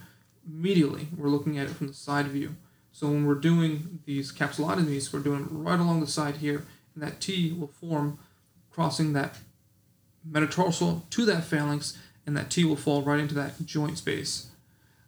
medially. 0.50 1.08
We're 1.16 1.30
looking 1.30 1.58
at 1.58 1.68
it 1.68 1.76
from 1.76 1.88
the 1.88 1.94
side 1.94 2.28
view. 2.28 2.56
So 2.92 3.08
when 3.08 3.26
we're 3.26 3.36
doing 3.36 4.00
these 4.06 4.32
capsulotomies, 4.32 5.12
we're 5.12 5.20
doing 5.20 5.42
it 5.42 5.48
right 5.50 5.80
along 5.80 6.02
the 6.02 6.08
side 6.08 6.38
here, 6.38 6.66
and 6.94 7.04
that 7.04 7.20
T 7.20 7.52
will 7.52 7.68
form 7.68 8.20
crossing 8.72 9.14
that 9.14 9.38
metatarsal 10.24 11.06
to 11.10 11.26
that 11.26 11.44
phalanx, 11.44 11.98
and 12.26 12.38
that 12.38 12.50
T 12.50 12.64
will 12.64 12.76
fall 12.76 13.02
right 13.02 13.20
into 13.20 13.36
that 13.36 13.66
joint 13.66 13.98
space. 13.98 14.48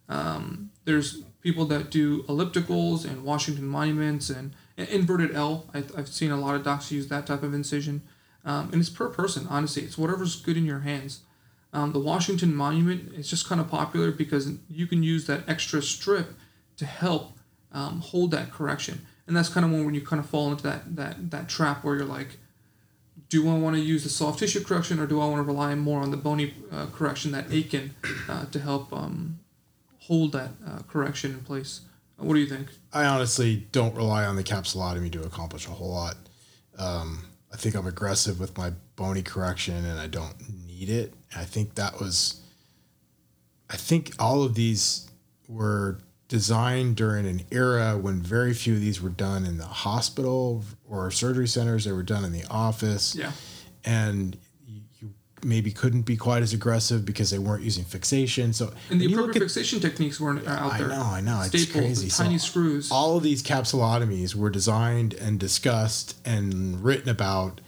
Um, 0.08 0.70
there's 0.84 1.22
people 1.40 1.64
that 1.66 1.90
do 1.90 2.22
ellipticals 2.24 3.04
and 3.04 3.24
Washington 3.24 3.66
monuments 3.66 4.30
and, 4.30 4.52
and 4.76 4.88
inverted 4.88 5.34
L. 5.34 5.66
I, 5.72 5.84
I've 5.96 6.08
seen 6.08 6.30
a 6.30 6.36
lot 6.36 6.54
of 6.54 6.64
docs 6.64 6.90
use 6.90 7.08
that 7.08 7.26
type 7.26 7.42
of 7.42 7.54
incision, 7.54 8.02
um, 8.44 8.70
and 8.72 8.80
it's 8.80 8.90
per 8.90 9.08
person. 9.08 9.46
Honestly, 9.48 9.82
it's 9.82 9.98
whatever's 9.98 10.36
good 10.36 10.56
in 10.56 10.66
your 10.66 10.80
hands. 10.80 11.20
Um, 11.76 11.92
the 11.92 11.98
Washington 11.98 12.54
monument 12.54 13.12
is 13.12 13.28
just 13.28 13.46
kind 13.46 13.60
of 13.60 13.70
popular 13.70 14.10
because 14.10 14.50
you 14.66 14.86
can 14.86 15.02
use 15.02 15.26
that 15.26 15.46
extra 15.46 15.82
strip 15.82 16.32
to 16.78 16.86
help 16.86 17.36
um, 17.70 18.00
hold 18.00 18.30
that 18.30 18.50
correction, 18.50 19.04
and 19.26 19.36
that's 19.36 19.50
kind 19.50 19.66
of 19.66 19.70
when 19.84 19.92
you 19.92 20.00
kind 20.00 20.18
of 20.18 20.26
fall 20.26 20.50
into 20.50 20.62
that 20.62 20.96
that 20.96 21.30
that 21.32 21.50
trap 21.50 21.84
where 21.84 21.96
you're 21.96 22.06
like, 22.06 22.38
do 23.28 23.46
I 23.50 23.58
want 23.58 23.76
to 23.76 23.82
use 23.82 24.04
the 24.04 24.08
soft 24.08 24.38
tissue 24.38 24.64
correction 24.64 24.98
or 24.98 25.06
do 25.06 25.20
I 25.20 25.26
want 25.26 25.36
to 25.36 25.42
rely 25.42 25.74
more 25.74 26.00
on 26.00 26.10
the 26.10 26.16
bony 26.16 26.54
uh, 26.72 26.86
correction, 26.86 27.32
that 27.32 27.52
Akin, 27.52 27.94
uh, 28.26 28.46
to 28.46 28.58
help 28.58 28.90
um, 28.90 29.40
hold 29.98 30.32
that 30.32 30.52
uh, 30.66 30.78
correction 30.88 31.32
in 31.32 31.40
place? 31.40 31.82
What 32.16 32.32
do 32.32 32.40
you 32.40 32.46
think? 32.46 32.68
I 32.90 33.04
honestly 33.04 33.66
don't 33.72 33.94
rely 33.94 34.24
on 34.24 34.36
the 34.36 34.44
capsulotomy 34.44 35.12
to 35.12 35.22
accomplish 35.24 35.66
a 35.66 35.72
whole 35.72 35.92
lot. 35.92 36.16
Um, 36.78 37.26
I 37.52 37.58
think 37.58 37.74
I'm 37.74 37.86
aggressive 37.86 38.40
with 38.40 38.56
my 38.56 38.72
bony 38.96 39.22
correction 39.22 39.84
and 39.84 39.98
I 40.00 40.06
don't 40.06 40.34
need 40.66 40.88
it. 40.88 41.12
I 41.36 41.44
think 41.44 41.74
that 41.74 42.00
was, 42.00 42.40
I 43.70 43.76
think 43.76 44.12
all 44.18 44.42
of 44.42 44.54
these 44.54 45.08
were 45.48 45.98
designed 46.28 46.96
during 46.96 47.26
an 47.26 47.42
era 47.52 47.96
when 47.96 48.20
very 48.22 48.52
few 48.54 48.74
of 48.74 48.80
these 48.80 49.00
were 49.00 49.10
done 49.10 49.44
in 49.44 49.58
the 49.58 49.64
hospital 49.66 50.64
or 50.88 51.10
surgery 51.10 51.46
centers. 51.46 51.84
They 51.84 51.92
were 51.92 52.02
done 52.02 52.24
in 52.24 52.32
the 52.32 52.44
office. 52.50 53.14
Yeah. 53.14 53.32
And 53.84 54.36
you 54.66 55.10
maybe 55.44 55.70
couldn't 55.70 56.02
be 56.02 56.16
quite 56.16 56.42
as 56.42 56.52
aggressive 56.52 57.04
because 57.04 57.30
they 57.30 57.38
weren't 57.38 57.62
using 57.62 57.84
fixation. 57.84 58.52
So 58.52 58.72
And 58.90 59.00
the 59.00 59.06
appropriate 59.06 59.26
look 59.26 59.36
at- 59.36 59.42
fixation 59.42 59.78
techniques 59.78 60.18
weren't 60.18 60.46
uh, 60.48 60.50
out 60.50 60.72
I 60.72 60.78
there. 60.78 60.88
know, 60.88 61.02
I 61.02 61.20
know, 61.20 61.42
it's 61.44 61.70
crazy. 61.70 62.06
the 62.06 62.10
So 62.10 62.24
tiny 62.24 62.38
screws. 62.38 62.90
all 62.90 63.16
of 63.18 63.22
these 63.22 63.42
capsulotomies 63.42 64.34
were 64.34 64.50
designed 64.50 65.14
and 65.14 65.38
discussed 65.38 66.16
and 66.26 66.82
written 66.82 67.08
about 67.10 67.60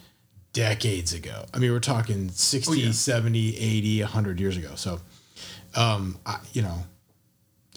decades 0.59 1.13
ago. 1.13 1.45
I 1.55 1.59
mean, 1.59 1.71
we're 1.71 1.79
talking 1.79 2.31
60, 2.31 2.71
Oh, 2.71 2.75
yeah. 2.75 2.91
70, 2.91 3.57
80, 3.57 4.01
100 4.01 4.41
years 4.41 4.57
ago. 4.57 4.73
So, 4.75 5.01
um, 5.77 6.19
I, 6.27 6.41
you 6.53 6.63
know, 6.63 6.83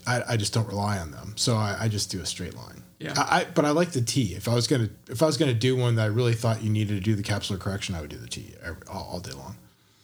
I, 0.07 0.23
I 0.29 0.37
just 0.37 0.51
don't 0.51 0.67
rely 0.67 0.97
on 0.97 1.11
them. 1.11 1.33
So 1.37 1.55
I, 1.55 1.77
I 1.81 1.87
just 1.87 2.09
do 2.09 2.21
a 2.21 2.25
straight 2.25 2.55
line. 2.55 2.81
Yeah. 2.97 3.13
I, 3.15 3.41
I 3.41 3.45
but 3.53 3.65
I 3.65 3.71
like 3.71 3.91
the 3.91 4.01
T. 4.01 4.33
If 4.35 4.47
I 4.47 4.55
was 4.55 4.67
gonna 4.67 4.89
if 5.09 5.21
I 5.21 5.25
was 5.25 5.37
gonna 5.37 5.53
do 5.53 5.75
one 5.75 5.95
that 5.95 6.03
I 6.03 6.07
really 6.07 6.33
thought 6.33 6.63
you 6.63 6.69
needed 6.69 6.95
to 6.95 7.01
do 7.01 7.15
the 7.15 7.23
capsular 7.23 7.59
correction, 7.59 7.95
I 7.95 8.01
would 8.01 8.09
do 8.09 8.17
the 8.17 8.27
T 8.27 8.53
every, 8.63 8.81
all, 8.87 9.09
all 9.13 9.19
day 9.19 9.31
long. 9.31 9.57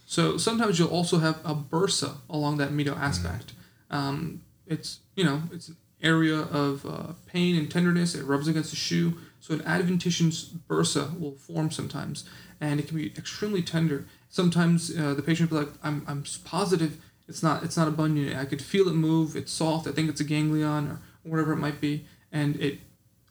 So 0.06 0.38
sometimes 0.38 0.80
you'll 0.80 0.90
also 0.90 1.20
have 1.20 1.38
a 1.44 1.54
bursa 1.54 2.18
along 2.30 2.58
that 2.58 2.72
medial 2.72 2.96
aspect. 2.96 3.54
Mm. 3.92 3.96
Um, 3.96 4.42
it's 4.68 5.00
you 5.16 5.24
know 5.24 5.44
it's 5.52 5.70
an 5.70 5.78
area 6.02 6.40
of 6.40 6.86
uh, 6.86 7.14
pain 7.28 7.56
and 7.56 7.70
tenderness. 7.70 8.16
It 8.16 8.24
rubs 8.24 8.48
against 8.48 8.72
the 8.72 8.76
shoe, 8.78 9.18
so 9.40 9.54
an 9.54 9.62
adventitious 9.62 10.50
bursa 10.68 11.20
will 11.20 11.34
form 11.34 11.70
sometimes, 11.72 12.28
and 12.60 12.80
it 12.80 12.88
can 12.88 12.98
be 12.98 13.08
extremely 13.18 13.62
tender. 13.62 14.06
Sometimes 14.30 14.96
uh, 14.96 15.14
the 15.14 15.22
patient 15.22 15.52
will 15.52 15.60
be 15.60 15.66
like, 15.66 15.76
"I'm 15.84 16.04
I'm 16.08 16.24
positive 16.44 16.98
it's 17.28 17.44
not 17.44 17.64
it's 17.64 17.76
not 17.76 17.88
a 17.88 17.92
bunion. 17.92 18.38
I 18.38 18.46
could 18.46 18.62
feel 18.62 18.88
it 18.88 18.94
move. 18.94 19.36
It's 19.36 19.52
soft. 19.52 19.88
I 19.88 19.92
think 19.92 20.10
it's 20.10 20.22
a 20.22 20.24
ganglion 20.24 20.88
or 20.88 21.02
whatever 21.24 21.54
it 21.54 21.58
might 21.58 21.82
be, 21.82 22.06
and 22.32 22.56
it 22.56 22.80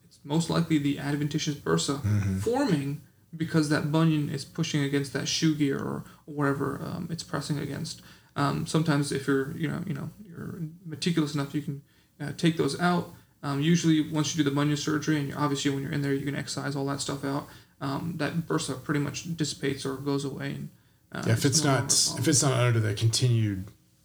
it's 0.04 0.18
most 0.22 0.50
likely 0.50 0.78
the 0.78 0.98
adventitious 0.98 1.54
bursa 1.54 2.00
forming 2.42 3.00
because 3.36 3.68
that 3.70 3.90
bunion 3.90 4.28
is 4.28 4.44
pushing 4.44 4.82
against 4.82 5.12
that 5.12 5.28
shoe 5.28 5.54
gear 5.54 5.78
or 5.78 6.04
whatever 6.26 6.80
um, 6.82 7.08
it's 7.10 7.22
pressing 7.22 7.58
against. 7.58 8.02
Um, 8.34 8.66
sometimes 8.66 9.12
if 9.12 9.26
you're 9.26 9.56
you 9.56 9.68
know 9.68 9.82
you 9.86 9.94
know 9.94 10.10
you're 10.22 10.60
meticulous 10.84 11.34
enough, 11.34 11.54
you 11.54 11.62
can 11.62 11.82
uh, 12.20 12.32
take 12.36 12.56
those 12.58 12.78
out. 12.78 13.14
Um, 13.42 13.60
usually, 13.60 14.10
once 14.10 14.34
you 14.34 14.42
do 14.42 14.50
the 14.50 14.54
bunion 14.54 14.76
surgery, 14.76 15.18
and 15.18 15.28
you're, 15.28 15.38
obviously 15.38 15.70
when 15.70 15.82
you're 15.82 15.92
in 15.92 16.02
there, 16.02 16.12
you 16.12 16.26
can 16.26 16.34
excise 16.34 16.76
all 16.76 16.86
that 16.86 17.00
stuff 17.00 17.24
out. 17.24 17.46
Um, 17.80 18.14
that 18.16 18.46
bursa 18.48 18.82
pretty 18.82 19.00
much 19.00 19.36
dissipates 19.36 19.84
or 19.84 19.96
goes 19.96 20.24
away. 20.24 20.52
And, 20.54 20.68
uh, 21.12 21.22
Yeah, 21.26 21.32
if 21.34 21.44
it's 21.44 21.62
no 21.62 21.70
not 21.72 21.78
longer 21.80 21.92
a 21.94 21.96
problem. 21.96 22.22
if 22.22 22.28
it's 22.28 22.42
not 22.42 22.52
under 22.52 22.80
the 22.80 22.94
continued 22.94 23.64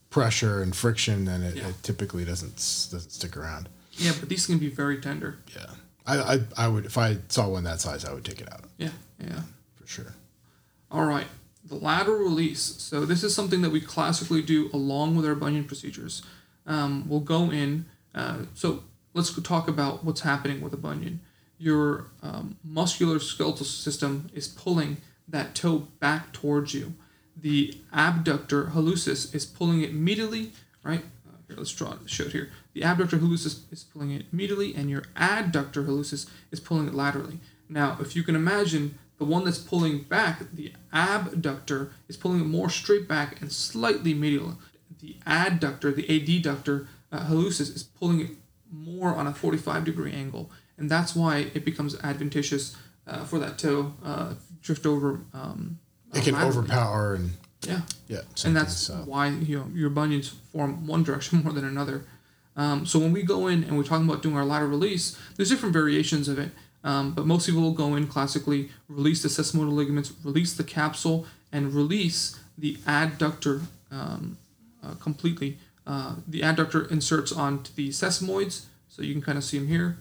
pressure 0.10 0.62
and 0.62 0.76
friction, 0.76 1.24
then 1.26 1.42
it, 1.42 1.56
Yeah. 1.56 1.70
it 1.70 1.82
typically 1.84 2.26
doesn't 2.26 2.56
doesn't 2.56 3.12
stick 3.12 3.38
around. 3.38 3.70
yeah, 3.94 4.12
but 4.20 4.28
these 4.30 4.46
can 4.46 4.58
be 4.58 4.70
very 4.70 5.00
tender. 5.00 5.38
Yeah, 5.56 5.68
I, 6.06 6.18
I 6.36 6.40
I 6.58 6.68
would 6.68 6.86
if 6.86 6.98
I 6.98 7.18
saw 7.30 7.48
one 7.48 7.64
that 7.64 7.80
size, 7.80 8.04
I 8.04 8.14
would 8.14 8.26
take 8.26 8.42
it 8.42 8.52
out 8.52 8.66
Yeah, 8.78 8.90
yeah. 9.20 9.44
for 9.76 9.88
sure. 9.88 10.14
All 10.92 11.06
right, 11.06 11.28
the 11.64 11.76
lateral 11.76 12.20
release. 12.20 12.60
So 12.62 13.06
this 13.06 13.24
is 13.24 13.34
something 13.34 13.62
that 13.62 13.70
we 13.70 13.80
classically 13.80 14.42
do 14.42 14.70
along 14.74 15.16
with 15.16 15.26
our 15.26 15.36
bunion 15.36 15.64
procedures. 15.64 16.22
Um, 16.68 17.08
we'll 17.08 17.22
go 17.22 17.50
in. 17.50 17.86
Uh, 18.14 18.40
so 18.54 18.84
let's 19.14 19.32
talk 19.42 19.70
about 19.70 20.04
what's 20.04 20.22
happening 20.22 20.60
with 20.60 20.74
a 20.74 20.78
bunion. 20.78 21.22
Your 21.62 22.08
um, 22.24 22.58
muscular 22.64 23.20
skeletal 23.20 23.68
system 23.68 24.32
is 24.34 24.48
pulling 24.48 24.98
that 25.28 25.54
toe 25.54 25.90
back 26.00 26.34
towards 26.34 26.74
you. 26.74 26.96
The 27.40 27.78
abductor 27.94 28.72
hallucis 28.74 29.36
is 29.36 29.46
pulling 29.46 29.84
it 29.84 29.94
medially, 29.94 30.50
right? 30.84 31.04
Uh, 31.28 31.38
here, 31.48 31.58
let's 31.58 31.72
draw 31.72 31.92
it, 31.92 32.10
show 32.10 32.24
it 32.24 32.32
here. 32.32 32.50
The 32.74 32.84
abductor 32.84 33.20
hallucis 33.20 33.72
is 33.72 33.84
pulling 33.84 34.10
it 34.10 34.36
medially, 34.36 34.76
and 34.76 34.90
your 34.90 35.04
adductor 35.16 35.86
hallucis 35.86 36.28
is 36.50 36.60
pulling 36.60 36.88
it 36.88 36.96
laterally. 36.96 37.38
Now, 37.70 37.96
if 38.02 38.16
you 38.16 38.24
can 38.24 38.36
imagine, 38.36 38.98
the 39.20 39.26
one 39.26 39.46
that's 39.46 39.60
pulling 39.60 40.02
back, 40.02 40.42
the 40.52 40.74
abductor, 40.92 41.92
is 42.08 42.18
pulling 42.18 42.42
it 42.42 42.46
more 42.46 42.72
straight 42.72 43.08
back 43.08 43.40
and 43.40 43.52
slightly 43.52 44.16
medial. 44.16 44.58
The 45.00 45.18
adductor, 45.28 45.96
the 45.96 46.08
adductor 46.08 46.88
uh, 47.12 47.28
hallucis, 47.28 47.76
is 47.76 47.84
pulling 47.84 48.22
it 48.22 48.32
more 48.72 49.14
on 49.14 49.28
a 49.28 49.34
45 49.34 49.86
degree 49.86 50.14
angle, 50.14 50.50
and 50.82 50.90
that's 50.90 51.16
why 51.16 51.34
it 51.54 51.64
becomes 51.64 51.96
adventitious 52.04 52.76
uh, 53.08 53.24
for 53.24 53.38
that 53.40 53.58
toe 53.58 53.94
uh, 54.04 54.34
drift 54.62 54.86
over. 54.86 55.20
Um, 55.34 55.78
It 56.14 56.20
uh, 56.20 56.24
can 56.24 56.34
laterally. 56.34 56.58
overpower 56.58 57.14
and 57.16 57.32
Yeah, 57.62 57.82
yeah, 58.08 58.22
and 58.46 58.56
that's 58.56 58.76
so. 58.76 58.94
why 59.06 59.28
you 59.28 59.58
know 59.60 59.68
your 59.74 59.90
bunions 59.90 60.30
form 60.52 60.88
one 60.88 61.04
direction 61.04 61.34
more 61.44 61.54
than 61.54 61.66
another. 61.66 62.04
Um, 62.56 62.86
so 62.86 63.00
when 63.00 63.14
we 63.14 63.22
go 63.24 63.48
in 63.48 63.64
and 63.64 63.78
we're 63.78 63.84
talking 63.92 64.08
about 64.10 64.22
doing 64.24 64.36
our 64.36 64.44
lateral 64.46 64.72
release, 64.72 65.18
there's 65.36 65.50
different 65.50 65.74
variations 65.74 66.28
of 66.28 66.38
it. 66.40 66.52
Um, 66.84 67.14
but 67.14 67.26
most 67.28 67.46
people 67.46 67.62
will 67.62 67.74
go 67.86 67.96
in 67.96 68.08
classically, 68.08 68.70
release 68.90 69.22
the 69.22 69.30
sesamoidal 69.30 69.72
ligaments, 69.82 70.12
release 70.24 70.54
the 70.54 70.64
capsule, 70.64 71.28
and 71.52 71.74
release 71.74 72.40
the 72.58 72.76
adductor 72.88 73.62
um, 73.92 74.38
uh, 74.84 74.96
completely. 74.96 75.58
Uh, 75.86 76.16
the 76.28 76.42
adductor 76.42 76.90
inserts 76.92 77.32
onto 77.32 77.72
the 77.76 77.90
sesamoids, 77.90 78.66
so 78.90 79.02
you 79.04 79.14
can 79.14 79.22
kind 79.22 79.38
of 79.38 79.44
see 79.44 79.60
them 79.60 79.68
here, 79.68 79.98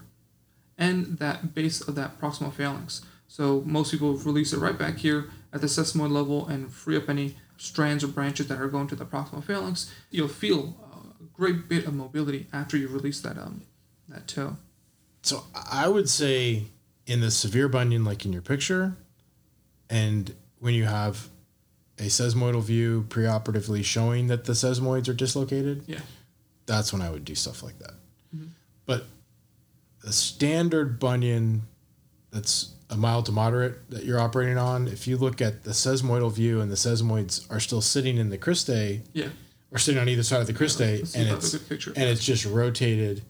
and 0.81 1.19
that 1.19 1.55
base 1.55 1.81
of 1.81 1.95
that 1.95 2.21
proximal 2.21 2.53
phalanx. 2.53 3.03
So 3.29 3.63
most 3.65 3.93
people 3.93 4.15
release 4.17 4.53
it 4.53 4.59
right 4.59 4.77
back 4.77 4.97
here 4.97 5.31
at 5.53 5.61
the 5.61 5.69
sesamoid 5.69 6.11
level 6.11 6.49
and 6.49 6.73
free 6.73 6.97
up 6.97 7.09
any 7.09 7.37
strands 7.59 8.03
or 8.03 8.09
branches 8.09 8.49
that 8.49 8.61
are 8.61 8.67
going 8.69 8.89
to 8.89 8.97
the 8.97 9.05
proximal 9.05 9.45
phalanx. 9.45 9.93
You'll 10.11 10.27
feel 10.29 10.75
a 11.21 11.25
great 11.33 11.69
bit 11.69 11.87
of 11.87 11.95
mobility 11.95 12.47
after 12.53 12.77
you 12.77 12.89
release 12.89 13.21
that 13.21 13.39
um 13.39 13.63
that 14.09 14.27
toe. 14.27 14.57
So 15.23 15.45
I 15.55 15.87
would 15.87 16.09
say 16.09 16.65
in 17.07 17.21
the 17.21 17.31
severe 17.31 17.69
bunion, 17.69 18.05
like 18.05 18.25
in 18.25 18.33
your 18.33 18.43
picture, 18.43 18.97
and 19.89 20.35
when 20.59 20.75
you 20.75 20.85
have 20.87 21.29
a 21.99 22.05
sesamoidal 22.05 22.63
view 22.63 23.05
preoperatively 23.09 23.85
showing 23.85 24.29
that 24.29 24.45
the 24.47 24.55
sesamoids 24.55 25.09
are 25.09 25.13
dislocated, 25.13 25.85
Yeah. 25.87 26.01
that's 26.67 26.93
when 26.93 27.03
I 27.03 27.11
would 27.11 27.25
do 27.27 27.35
stuff 27.35 27.63
like 27.63 27.79
that. 27.81 27.95
But 28.87 29.07
the 30.03 30.13
standard 30.13 30.99
bunion 30.99 31.63
that's 32.33 32.75
a 32.89 32.97
mild 32.97 33.27
to 33.27 33.33
moderate 33.33 33.89
that 33.91 34.05
you're 34.05 34.19
operating 34.21 34.59
on, 34.59 34.89
if 34.89 35.07
you 35.07 35.17
look 35.17 35.41
at 35.41 35.63
the 35.65 35.71
sesamoidal 35.71 36.33
view 36.33 36.61
and 36.61 36.71
the 36.71 36.77
sesamoids 36.77 37.49
are 37.51 37.61
still 37.61 37.81
sitting 37.81 38.17
in 38.19 38.31
the 38.31 38.39
cristae 38.39 39.01
Yeah. 39.13 39.29
or 39.71 39.79
sitting 39.79 40.01
on 40.01 40.09
either 40.09 40.23
side 40.23 40.41
of 40.41 40.47
the 40.47 40.53
cristae 40.53 40.99
let's 41.01 41.15
and 41.15 41.25
if 41.25 41.29
I 41.29 41.35
have 41.35 41.45
it's 41.45 41.59
picture. 41.59 41.93
and 41.95 42.05
it's 42.09 42.25
just 42.25 42.45
rotated 42.47 43.23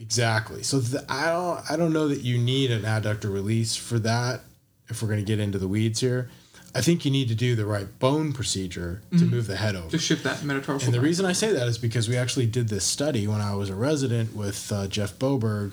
exactly 0.00 0.62
so 0.64 0.80
the, 0.80 1.04
i 1.08 1.26
don't 1.26 1.70
i 1.70 1.76
don't 1.76 1.92
know 1.92 2.08
that 2.08 2.20
you 2.22 2.36
need 2.36 2.70
an 2.72 2.82
adductor 2.82 3.32
release 3.32 3.76
for 3.76 3.98
that 4.00 4.40
if 4.88 5.00
we're 5.00 5.08
going 5.08 5.20
to 5.20 5.24
get 5.24 5.38
into 5.38 5.56
the 5.58 5.68
weeds 5.68 6.00
here 6.00 6.28
i 6.74 6.80
think 6.80 7.04
you 7.04 7.10
need 7.12 7.28
to 7.28 7.34
do 7.36 7.54
the 7.54 7.64
right 7.64 7.98
bone 8.00 8.32
procedure 8.32 9.02
to 9.16 9.24
move 9.24 9.46
the 9.46 9.54
head 9.54 9.76
over 9.76 9.88
to 9.90 9.98
shift 9.98 10.24
that 10.24 10.42
metatarsal. 10.42 10.86
and 10.86 10.92
the 10.94 11.00
reason 11.00 11.24
i 11.24 11.32
say 11.32 11.52
that 11.52 11.68
is 11.68 11.78
because 11.78 12.08
we 12.08 12.16
actually 12.16 12.46
did 12.46 12.68
this 12.68 12.84
study 12.84 13.28
when 13.28 13.40
i 13.40 13.54
was 13.54 13.70
a 13.70 13.74
resident 13.74 14.34
with 14.34 14.72
uh, 14.72 14.88
jeff 14.88 15.16
boberg 15.18 15.72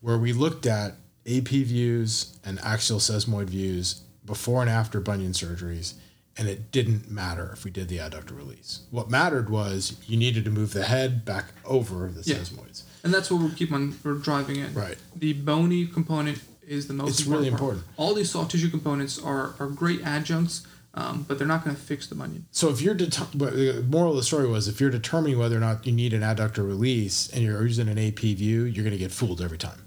where 0.00 0.18
we 0.18 0.32
looked 0.32 0.66
at 0.66 0.94
ap 1.26 1.48
views 1.48 2.38
and 2.44 2.58
axial 2.60 2.98
sesamoid 2.98 3.46
views 3.46 4.02
before 4.24 4.60
and 4.62 4.70
after 4.70 5.00
bunion 5.00 5.32
surgeries 5.32 5.94
and 6.36 6.48
it 6.48 6.70
didn't 6.72 7.10
matter 7.10 7.50
if 7.52 7.64
we 7.64 7.70
did 7.70 7.88
the 7.88 7.98
adductor 7.98 8.36
release 8.36 8.80
what 8.90 9.10
mattered 9.10 9.50
was 9.50 9.96
you 10.06 10.16
needed 10.16 10.44
to 10.44 10.50
move 10.50 10.72
the 10.72 10.84
head 10.84 11.24
back 11.24 11.46
over 11.64 12.08
the 12.08 12.22
Yeah. 12.28 12.36
sesamoids 12.36 12.82
and 13.02 13.12
that's 13.14 13.30
what 13.30 13.42
we 13.42 13.50
keep 13.54 13.72
on 13.72 13.96
we're 14.04 14.14
driving 14.14 14.56
in. 14.56 14.74
Right. 14.74 14.98
The 15.16 15.32
bony 15.32 15.86
component 15.86 16.38
is 16.66 16.86
the 16.86 16.92
most. 16.92 17.08
It's 17.08 17.20
important 17.20 17.38
really 17.46 17.50
part. 17.50 17.60
important. 17.60 17.84
All 17.96 18.12
these 18.12 18.30
soft 18.30 18.50
tissue 18.50 18.68
components 18.68 19.18
are 19.18 19.54
are 19.58 19.68
great 19.68 20.02
adjuncts, 20.04 20.66
um, 20.92 21.24
but 21.26 21.38
they're 21.38 21.46
not 21.46 21.64
going 21.64 21.74
to 21.74 21.80
fix 21.80 22.08
the 22.08 22.14
bunion. 22.14 22.44
So 22.50 22.68
if 22.68 22.82
you're 22.82 22.92
det- 22.94 23.18
but 23.34 23.54
the 23.54 23.82
moral 23.88 24.10
of 24.10 24.16
the 24.18 24.22
story 24.22 24.46
was 24.46 24.68
if 24.68 24.82
you're 24.82 24.90
determining 24.90 25.38
whether 25.38 25.56
or 25.56 25.60
not 25.60 25.86
you 25.86 25.92
need 25.92 26.12
an 26.12 26.20
adductor 26.20 26.58
release 26.68 27.26
and 27.30 27.42
you're 27.42 27.62
using 27.66 27.88
an 27.88 27.98
AP 27.98 28.34
view, 28.34 28.64
you're 28.64 28.84
going 28.84 28.92
to 28.92 28.98
get 28.98 29.12
fooled 29.12 29.40
every 29.40 29.56
time. 29.56 29.80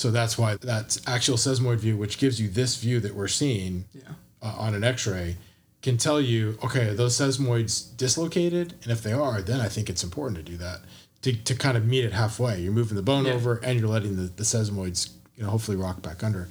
So 0.00 0.10
that's 0.10 0.38
why 0.38 0.56
that 0.62 0.98
axial 1.06 1.36
sesamoid 1.36 1.76
view, 1.76 1.94
which 1.94 2.16
gives 2.16 2.40
you 2.40 2.48
this 2.48 2.76
view 2.76 3.00
that 3.00 3.14
we're 3.14 3.28
seeing 3.28 3.84
Yeah. 3.92 4.00
uh, 4.40 4.54
on 4.56 4.74
an 4.74 4.82
X-ray, 4.82 5.36
can 5.82 5.98
tell 5.98 6.18
you 6.18 6.58
okay, 6.64 6.88
are 6.88 6.94
those 6.94 7.18
sesamoids 7.18 7.94
dislocated, 7.98 8.72
and 8.82 8.90
if 8.92 9.02
they 9.02 9.12
are, 9.12 9.42
then 9.42 9.60
I 9.60 9.68
think 9.68 9.90
it's 9.90 10.02
important 10.02 10.38
to 10.38 10.42
do 10.52 10.56
that 10.56 10.80
to, 11.20 11.34
to 11.34 11.54
kind 11.54 11.76
of 11.76 11.84
meet 11.86 12.06
it 12.06 12.14
halfway. 12.14 12.62
You're 12.62 12.72
moving 12.72 12.96
the 12.96 13.02
bone 13.02 13.26
Yeah. 13.26 13.34
over, 13.34 13.56
and 13.62 13.78
you're 13.78 13.90
letting 13.90 14.16
the, 14.16 14.22
the 14.22 14.42
sesamoids, 14.42 15.10
you 15.36 15.42
know, 15.42 15.50
hopefully 15.50 15.76
rock 15.76 16.00
back 16.00 16.24
under. 16.24 16.48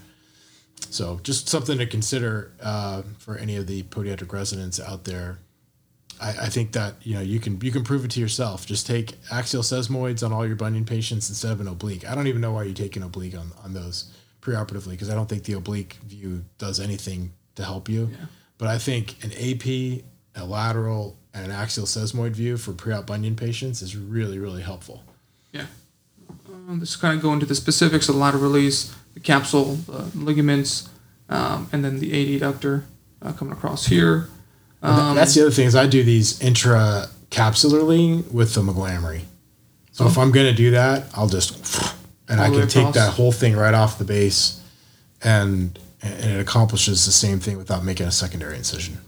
So 0.91 1.19
just 1.23 1.49
something 1.49 1.79
to 1.79 1.87
consider 1.87 2.51
uh, 2.61 3.01
for 3.17 3.35
any 3.35 3.55
of 3.55 3.65
the 3.65 3.81
podiatric 3.81 4.31
residents 4.31 4.79
out 4.79 5.05
there. 5.05 5.39
I, 6.19 6.29
I 6.29 6.49
think 6.49 6.73
that 6.73 6.95
you 7.01 7.15
know 7.15 7.21
you 7.21 7.39
can 7.39 7.59
you 7.61 7.71
can 7.71 7.83
prove 7.83 8.05
it 8.05 8.11
to 8.11 8.19
yourself. 8.19 8.65
Just 8.65 8.85
take 8.85 9.15
axial 9.31 9.63
sesamoids 9.63 10.25
on 10.25 10.33
all 10.33 10.45
your 10.45 10.55
bunion 10.55 10.85
patients 10.85 11.29
instead 11.29 11.51
of 11.51 11.61
an 11.61 11.67
oblique. 11.67 12.09
I 12.09 12.15
don't 12.15 12.27
even 12.27 12.41
know 12.41 12.51
why 12.51 12.63
you 12.63 12.73
take 12.73 12.95
an 12.95 13.03
oblique 13.03 13.37
on, 13.37 13.51
on 13.63 13.73
those 13.73 14.11
preoperatively 14.41 14.91
because 14.91 15.09
I 15.09 15.15
don't 15.15 15.27
think 15.27 15.43
the 15.43 15.53
oblique 15.53 15.95
view 16.05 16.45
does 16.57 16.79
anything 16.79 17.33
to 17.55 17.63
help 17.63 17.89
you. 17.89 18.09
Yeah. 18.11 18.25
But 18.57 18.67
I 18.67 18.77
think 18.77 19.23
an 19.23 19.31
AP, 19.31 20.03
a 20.35 20.45
lateral, 20.45 21.17
and 21.33 21.45
an 21.45 21.51
axial 21.51 21.85
sesamoid 21.85 22.31
view 22.31 22.57
for 22.57 22.73
pre-op 22.73 23.05
bunion 23.07 23.35
patients 23.35 23.81
is 23.81 23.95
really 23.95 24.39
really 24.39 24.61
helpful. 24.61 25.03
Yeah. 25.51 25.65
Um, 26.47 26.79
this 26.79 26.95
kind 26.95 27.15
of 27.15 27.21
go 27.21 27.33
into 27.33 27.45
the 27.45 27.55
specifics 27.55 28.09
of 28.09 28.15
the 28.15 28.21
lateral 28.21 28.43
release, 28.43 28.93
the 29.13 29.19
capsule, 29.19 29.75
the 29.75 30.11
ligaments, 30.15 30.89
um, 31.29 31.69
and 31.71 31.83
then 31.83 31.99
the 31.99 32.39
adductor 32.39 32.83
uh, 33.21 33.33
coming 33.33 33.53
across 33.53 33.87
here. 33.87 34.29
Um, 34.81 35.15
that's 35.15 35.35
the 35.35 35.41
other 35.41 35.51
thing 35.51 35.67
is 35.67 35.75
I 35.75 35.87
do 35.87 36.03
these 36.03 36.39
intracapsularly 37.29 38.31
with 38.31 38.53
the 38.53 38.61
McGlamry. 38.61 39.21
So 39.91 40.07
if 40.07 40.17
I'm 40.17 40.31
gonna 40.31 40.53
do 40.53 40.71
that, 40.71 41.05
I'll 41.13 41.27
just 41.27 41.81
and 42.29 42.39
I 42.39 42.49
can 42.49 42.67
take 42.67 42.93
that 42.93 43.13
whole 43.13 43.31
thing 43.33 43.55
right 43.55 43.73
off 43.73 43.97
the 43.97 44.05
base, 44.05 44.61
and 45.21 45.77
and 46.01 46.23
it 46.31 46.39
accomplishes 46.39 47.05
the 47.05 47.11
same 47.11 47.39
thing 47.41 47.57
without 47.57 47.83
making 47.83 48.07
a 48.07 48.11
secondary 48.11 48.55
incision. 48.55 48.99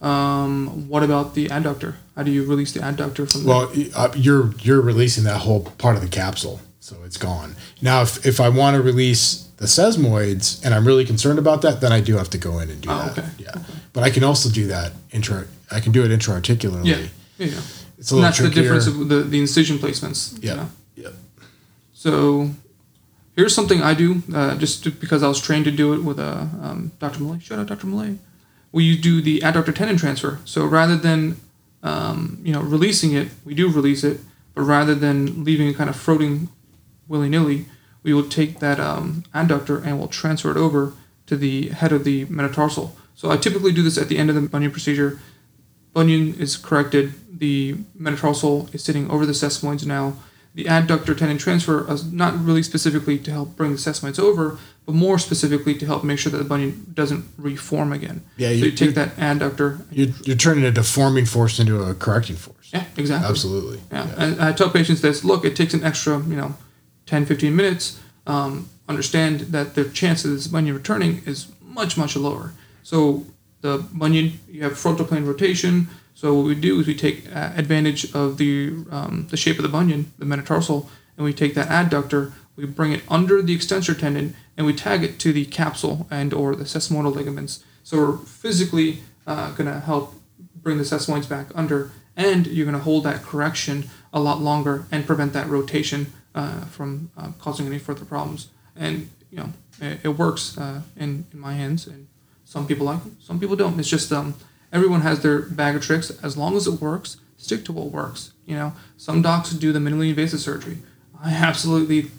Um, 0.00 0.88
what 0.88 1.02
about 1.02 1.34
the 1.34 1.48
adductor? 1.48 1.94
How 2.16 2.22
do 2.22 2.30
you 2.30 2.44
release 2.44 2.72
the 2.72 2.80
adductor 2.80 3.30
from? 3.30 3.44
Well, 3.44 3.70
y- 3.76 3.90
uh, 3.94 4.08
you're 4.16 4.52
you're 4.60 4.80
releasing 4.80 5.24
that 5.24 5.42
whole 5.42 5.60
part 5.76 5.96
of 5.96 6.02
the 6.02 6.08
capsule, 6.08 6.60
so 6.80 6.96
it's 7.04 7.18
gone. 7.18 7.54
Now, 7.82 8.02
if, 8.02 8.24
if 8.24 8.40
I 8.40 8.48
want 8.48 8.76
to 8.76 8.82
release 8.82 9.48
the 9.58 9.66
sesamoids 9.66 10.64
and 10.64 10.72
I'm 10.74 10.86
really 10.86 11.04
concerned 11.04 11.38
about 11.38 11.60
that, 11.62 11.80
then 11.82 11.92
I 11.92 12.00
do 12.00 12.16
have 12.16 12.30
to 12.30 12.38
go 12.38 12.58
in 12.58 12.70
and 12.70 12.80
do 12.80 12.88
Oh, 12.90 12.96
that. 13.14 13.18
okay. 13.18 13.28
Yeah, 13.38 13.54
but 13.92 14.02
I 14.02 14.10
can 14.10 14.24
also 14.24 14.48
do 14.50 14.66
that 14.68 14.92
intra. 15.10 15.46
I 15.70 15.80
can 15.80 15.92
do 15.92 16.02
it 16.04 16.10
intraarticularly. 16.10 16.86
yeah, 16.86 16.96
yeah, 17.38 17.46
yeah. 17.54 17.60
It's 17.98 18.10
a 18.10 18.14
And 18.14 18.22
little 18.22 18.22
that's 18.22 18.38
the 18.38 18.50
difference 18.50 18.86
of 18.86 19.08
the, 19.08 19.22
the 19.22 19.40
incision 19.40 19.78
placements. 19.78 20.32
you 20.42 20.48
Yeah. 20.48 20.54
know? 20.56 20.68
Yeah. 20.96 21.08
So 21.92 22.50
here's 23.36 23.54
something 23.54 23.82
I 23.82 23.94
do, 23.94 24.22
uh, 24.34 24.56
just 24.56 24.82
to- 24.84 24.90
because 24.90 25.22
I 25.22 25.28
was 25.28 25.40
trained 25.40 25.64
to 25.66 25.70
do 25.70 25.92
it 25.92 26.02
with 26.02 26.18
uh, 26.18 26.46
um, 26.60 26.92
Dr. 26.98 27.22
Malay. 27.22 27.38
Shout 27.40 27.58
out 27.58 27.66
Dr. 27.66 27.86
Malay. 27.86 28.16
Where 28.70 28.82
you 28.84 28.96
do 28.96 29.20
the 29.20 29.40
adductor 29.40 29.74
tendon 29.74 29.96
transfer. 29.98 30.38
So 30.44 30.64
rather 30.64 30.96
than 30.96 31.36
um, 31.82 32.38
you 32.42 32.52
know 32.52 32.60
releasing 32.62 33.12
it, 33.12 33.28
we 33.44 33.54
do 33.54 33.68
release 33.68 34.02
it, 34.04 34.20
but 34.54 34.62
rather 34.62 34.94
than 34.94 35.44
leaving 35.44 35.68
it 35.68 35.76
kind 35.76 35.90
of 35.90 35.96
floating 35.96 36.48
willy 37.08 37.28
nilly, 37.28 37.66
we 38.02 38.14
will 38.14 38.28
take 38.28 38.60
that 38.60 38.80
um, 38.80 39.24
adductor 39.34 39.84
and 39.84 39.98
we'll 39.98 40.08
transfer 40.08 40.50
it 40.50 40.56
over 40.56 40.92
to 41.26 41.36
the 41.36 41.68
head 41.68 41.92
of 41.92 42.04
the 42.04 42.24
metatarsal. 42.26 42.96
So 43.22 43.30
I 43.30 43.36
typically 43.36 43.70
do 43.70 43.84
this 43.84 43.96
at 43.98 44.08
the 44.08 44.18
end 44.18 44.30
of 44.30 44.34
the 44.34 44.40
bunion 44.40 44.72
procedure. 44.72 45.20
Bunion 45.94 46.34
is 46.40 46.56
corrected. 46.56 47.14
The 47.38 47.76
metatarsal 47.94 48.68
is 48.72 48.82
sitting 48.82 49.08
over 49.12 49.24
the 49.24 49.30
sesamoids 49.32 49.86
now. 49.86 50.14
The 50.56 50.64
adductor 50.64 51.16
tendon 51.16 51.38
transfer 51.38 51.88
is 51.88 52.02
not 52.12 52.36
really 52.44 52.64
specifically 52.64 53.18
to 53.20 53.30
help 53.30 53.54
bring 53.56 53.70
the 53.70 53.78
sesamoids 53.78 54.18
over, 54.18 54.58
but 54.86 54.96
more 54.96 55.20
specifically 55.20 55.76
to 55.78 55.86
help 55.86 56.02
make 56.02 56.18
sure 56.18 56.32
that 56.32 56.38
the 56.38 56.44
bunion 56.44 56.90
doesn't 56.94 57.24
reform 57.38 57.92
again. 57.92 58.24
Yeah, 58.38 58.48
so 58.48 58.54
you- 58.54 58.64
you 58.64 58.70
take 58.72 58.96
that 58.96 59.14
adductor. 59.18 59.82
You're, 59.92 60.08
you're 60.24 60.36
turning 60.36 60.64
a 60.64 60.72
deforming 60.72 61.26
force 61.26 61.60
into 61.60 61.80
a 61.80 61.94
correcting 61.94 62.34
force. 62.34 62.70
Yeah, 62.74 62.86
exactly. 62.96 63.30
Absolutely. 63.30 63.78
Yeah. 63.92 64.08
And 64.18 64.42
I 64.42 64.50
tell 64.50 64.68
patients 64.68 65.00
this 65.00 65.22
look, 65.22 65.44
it 65.44 65.54
takes 65.54 65.74
an 65.74 65.84
extra, 65.84 66.18
you 66.18 66.34
know, 66.34 66.56
10, 67.06 67.26
15 67.26 67.54
minutes. 67.54 68.00
Um, 68.26 68.68
understand 68.88 69.40
that 69.54 69.76
the 69.76 69.84
chance 69.84 70.24
of 70.24 70.32
this 70.32 70.48
bunion 70.48 70.74
returning 70.74 71.22
is 71.24 71.46
much, 71.62 71.96
much 71.96 72.16
lower. 72.16 72.52
So 72.82 73.26
the 73.60 73.84
bunion, 73.92 74.40
you 74.48 74.62
have 74.64 74.78
frontal 74.78 75.06
plane 75.06 75.24
rotation. 75.24 75.88
So 76.14 76.34
what 76.34 76.46
we 76.46 76.54
do 76.54 76.80
is 76.80 76.86
we 76.86 76.94
take 76.94 77.34
uh, 77.34 77.52
advantage 77.56 78.14
of 78.14 78.36
the, 78.36 78.84
um, 78.90 79.26
the 79.30 79.36
shape 79.36 79.56
of 79.58 79.62
the 79.62 79.68
bunion, 79.68 80.12
the 80.18 80.24
metatarsal, 80.24 80.88
and 81.16 81.24
we 81.24 81.32
take 81.32 81.54
that 81.54 81.68
adductor, 81.68 82.32
we 82.56 82.66
bring 82.66 82.92
it 82.92 83.02
under 83.08 83.40
the 83.40 83.54
extensor 83.54 83.94
tendon, 83.94 84.34
and 84.56 84.66
we 84.66 84.74
tag 84.74 85.02
it 85.02 85.18
to 85.20 85.32
the 85.32 85.44
capsule 85.46 86.06
and 86.10 86.34
or 86.34 86.54
the 86.54 86.64
sesamoidal 86.64 87.14
ligaments. 87.14 87.64
So 87.82 87.96
we're 87.96 88.16
physically 88.18 89.00
uh, 89.26 89.52
going 89.52 89.72
to 89.72 89.80
help 89.80 90.14
bring 90.56 90.78
the 90.78 90.84
sesamoids 90.84 91.28
back 91.28 91.46
under, 91.54 91.90
and 92.16 92.46
you're 92.46 92.66
going 92.66 92.76
to 92.76 92.82
hold 92.82 93.04
that 93.04 93.22
correction 93.22 93.88
a 94.12 94.20
lot 94.20 94.40
longer 94.40 94.84
and 94.92 95.06
prevent 95.06 95.32
that 95.32 95.48
rotation 95.48 96.12
uh, 96.34 96.62
from 96.66 97.10
uh, 97.16 97.32
causing 97.38 97.66
any 97.66 97.78
further 97.78 98.04
problems. 98.04 98.48
And 98.76 99.10
you 99.30 99.38
know, 99.38 99.52
it, 99.80 100.00
it 100.04 100.18
works 100.18 100.58
uh, 100.58 100.82
in 100.96 101.26
in 101.32 101.38
my 101.38 101.54
hands, 101.54 101.86
and 101.86 102.08
some 102.52 102.66
people 102.66 102.84
like 102.86 103.00
it, 103.06 103.12
some 103.28 103.38
people 103.40 103.56
don't. 103.56 103.78
It's 103.80 103.88
just 103.96 104.12
um, 104.12 104.34
everyone 104.76 105.00
has 105.08 105.16
their 105.22 105.38
bag 105.60 105.74
of 105.76 105.82
tricks. 105.82 106.10
As 106.22 106.36
long 106.36 106.52
as 106.56 106.66
it 106.66 106.76
works, 106.80 107.16
stick 107.38 107.64
to 107.66 107.72
what 107.72 107.86
works. 108.00 108.32
You 108.46 108.56
know, 108.56 108.72
some 108.96 109.22
docs 109.22 109.50
do 109.64 109.72
the 109.72 109.78
minimally 109.78 110.10
invasive 110.10 110.40
surgery. 110.40 110.78
I 111.24 111.30
absolutely, 111.32 112.10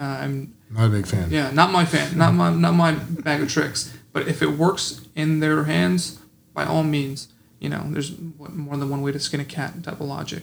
uh, 0.00 0.04
I'm 0.22 0.54
Not 0.70 0.86
a 0.86 0.88
big 0.88 1.06
fan. 1.06 1.26
yeah, 1.30 1.50
not 1.50 1.70
my 1.72 1.84
fan, 1.84 2.16
not 2.16 2.32
my 2.32 2.48
not 2.66 2.74
my 2.74 2.92
bag 3.26 3.42
of 3.42 3.48
tricks. 3.56 3.92
But 4.14 4.28
if 4.28 4.40
it 4.42 4.50
works 4.64 4.84
in 5.14 5.40
their 5.40 5.64
hands, 5.64 6.18
by 6.54 6.64
all 6.64 6.82
means, 6.84 7.28
you 7.60 7.68
know, 7.68 7.82
there's 7.92 8.12
more 8.38 8.76
than 8.76 8.88
one 8.88 9.02
way 9.02 9.12
to 9.12 9.18
skin 9.20 9.40
a 9.40 9.44
cat 9.44 9.82
type 9.84 10.00
of 10.00 10.06
logic. 10.06 10.42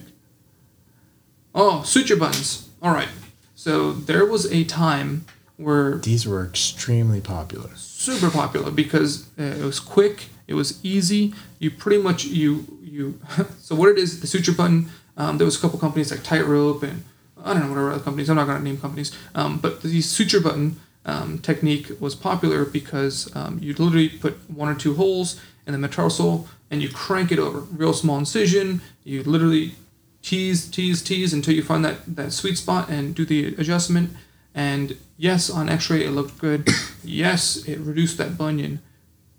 Oh, 1.54 1.82
suture 1.82 2.16
buttons. 2.16 2.68
All 2.82 2.92
right. 2.94 3.08
So 3.54 3.92
there 3.92 4.24
was 4.26 4.46
a 4.52 4.64
time 4.64 5.24
where 5.60 5.98
These 5.98 6.26
were 6.26 6.44
extremely 6.44 7.20
popular. 7.20 7.70
super 7.76 8.30
popular 8.30 8.70
because 8.70 9.28
uh, 9.38 9.42
it 9.42 9.64
was 9.64 9.78
quick, 9.80 10.26
it 10.46 10.54
was 10.54 10.82
easy. 10.84 11.34
You 11.58 11.70
pretty 11.70 12.02
much 12.02 12.24
you 12.24 12.66
you. 12.82 13.20
so 13.60 13.74
what 13.74 13.88
it 13.90 13.98
is, 13.98 14.20
the 14.20 14.26
suture 14.26 14.52
button. 14.52 14.88
Um, 15.16 15.38
there 15.38 15.44
was 15.44 15.56
a 15.58 15.60
couple 15.60 15.78
companies 15.78 16.10
like 16.10 16.22
Tightrope 16.22 16.82
and 16.82 17.04
I 17.44 17.52
don't 17.52 17.62
know 17.62 17.68
whatever 17.68 17.90
other 17.92 18.02
companies. 18.02 18.30
I'm 18.30 18.36
not 18.36 18.46
gonna 18.46 18.60
name 18.60 18.78
companies. 18.80 19.12
Um, 19.34 19.58
but 19.58 19.82
the 19.82 20.00
suture 20.00 20.40
button 20.40 20.80
um, 21.04 21.38
technique 21.38 21.90
was 22.00 22.14
popular 22.14 22.64
because 22.64 23.34
um, 23.36 23.58
you 23.60 23.74
literally 23.74 24.08
put 24.08 24.34
one 24.50 24.68
or 24.68 24.74
two 24.74 24.94
holes 24.94 25.40
in 25.66 25.72
the 25.72 25.78
metatarsal 25.78 26.48
and 26.70 26.82
you 26.82 26.88
crank 26.88 27.32
it 27.32 27.38
over, 27.38 27.60
real 27.60 27.92
small 27.92 28.18
incision. 28.18 28.80
You 29.04 29.22
literally 29.22 29.74
tease, 30.22 30.68
tease, 30.70 31.02
tease 31.02 31.32
until 31.32 31.54
you 31.54 31.62
find 31.62 31.84
that 31.84 31.98
that 32.16 32.32
sweet 32.32 32.56
spot 32.58 32.88
and 32.88 33.14
do 33.14 33.24
the 33.24 33.54
adjustment. 33.56 34.10
And 34.54 34.96
yes, 35.16 35.48
on 35.50 35.68
X-ray 35.68 36.04
it 36.04 36.10
looked 36.10 36.38
good. 36.38 36.68
yes, 37.04 37.56
it 37.68 37.78
reduced 37.78 38.18
that 38.18 38.36
bunion, 38.36 38.80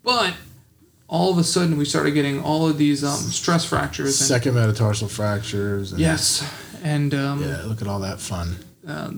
but 0.03 0.33
all 1.07 1.31
of 1.31 1.37
a 1.37 1.43
sudden 1.43 1.77
we 1.77 1.85
started 1.85 2.11
getting 2.11 2.41
all 2.41 2.67
of 2.67 2.77
these 2.77 3.03
um, 3.03 3.17
stress 3.17 3.65
fractures. 3.65 4.19
And, 4.21 4.27
Second 4.27 4.55
metatarsal 4.55 5.09
fractures. 5.09 5.91
And 5.91 5.99
yes, 5.99 6.49
and 6.83 7.13
um, 7.13 7.43
Yeah, 7.43 7.63
look 7.65 7.81
at 7.81 7.87
all 7.87 7.99
that 7.99 8.19
fun. 8.19 8.55
uh, 8.87 9.11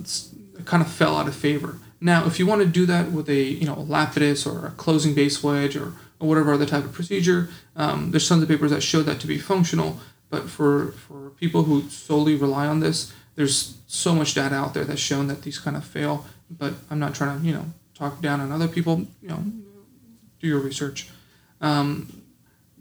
it 0.60 0.66
kind 0.66 0.82
of 0.82 0.92
fell 0.92 1.16
out 1.18 1.28
of 1.28 1.36
favor. 1.36 1.78
Now, 2.02 2.26
if 2.26 2.38
you 2.40 2.46
want 2.46 2.62
to 2.62 2.68
do 2.68 2.86
that 2.88 3.12
with 3.12 3.30
a 3.30 3.42
you 3.42 3.66
know 3.66 3.74
a 3.74 3.84
lapidus 3.84 4.46
or 4.46 4.66
a 4.68 4.72
closing 4.72 5.14
base 5.14 5.42
wedge 5.44 5.76
or, 5.78 5.94
or 6.20 6.28
whatever 6.28 6.54
other 6.54 6.66
type 6.66 6.84
of 6.84 6.92
procedure, 6.92 7.50
um, 7.76 8.12
there's 8.12 8.28
tons 8.28 8.42
of 8.44 8.50
papers 8.50 8.72
that 8.72 8.82
show 8.82 9.04
that 9.04 9.20
to 9.22 9.28
be 9.28 9.38
functional. 9.38 10.00
But 10.30 10.50
for 10.50 10.92
for 10.94 11.30
people 11.40 11.64
who 11.64 11.88
solely 11.90 12.36
rely 12.36 12.66
on 12.68 12.80
this, 12.82 13.14
there's 13.36 13.78
so 13.88 14.14
much 14.14 14.34
data 14.34 14.56
out 14.56 14.74
there 14.74 14.84
that's 14.84 15.02
shown 15.02 15.28
that 15.28 15.42
these 15.44 15.60
kind 15.60 15.76
of 15.78 15.84
fail. 15.86 16.26
But 16.50 16.74
I'm 16.90 17.00
not 17.00 17.16
trying 17.16 17.40
to 17.42 17.46
you 17.48 17.54
know 17.54 17.66
talk 17.94 18.22
down 18.22 18.40
on 18.40 18.52
other 18.52 18.68
people. 18.68 19.06
You 19.22 19.30
know, 19.30 19.44
do 20.40 20.48
your 20.48 20.60
research. 20.60 21.10
Um, 21.62 22.22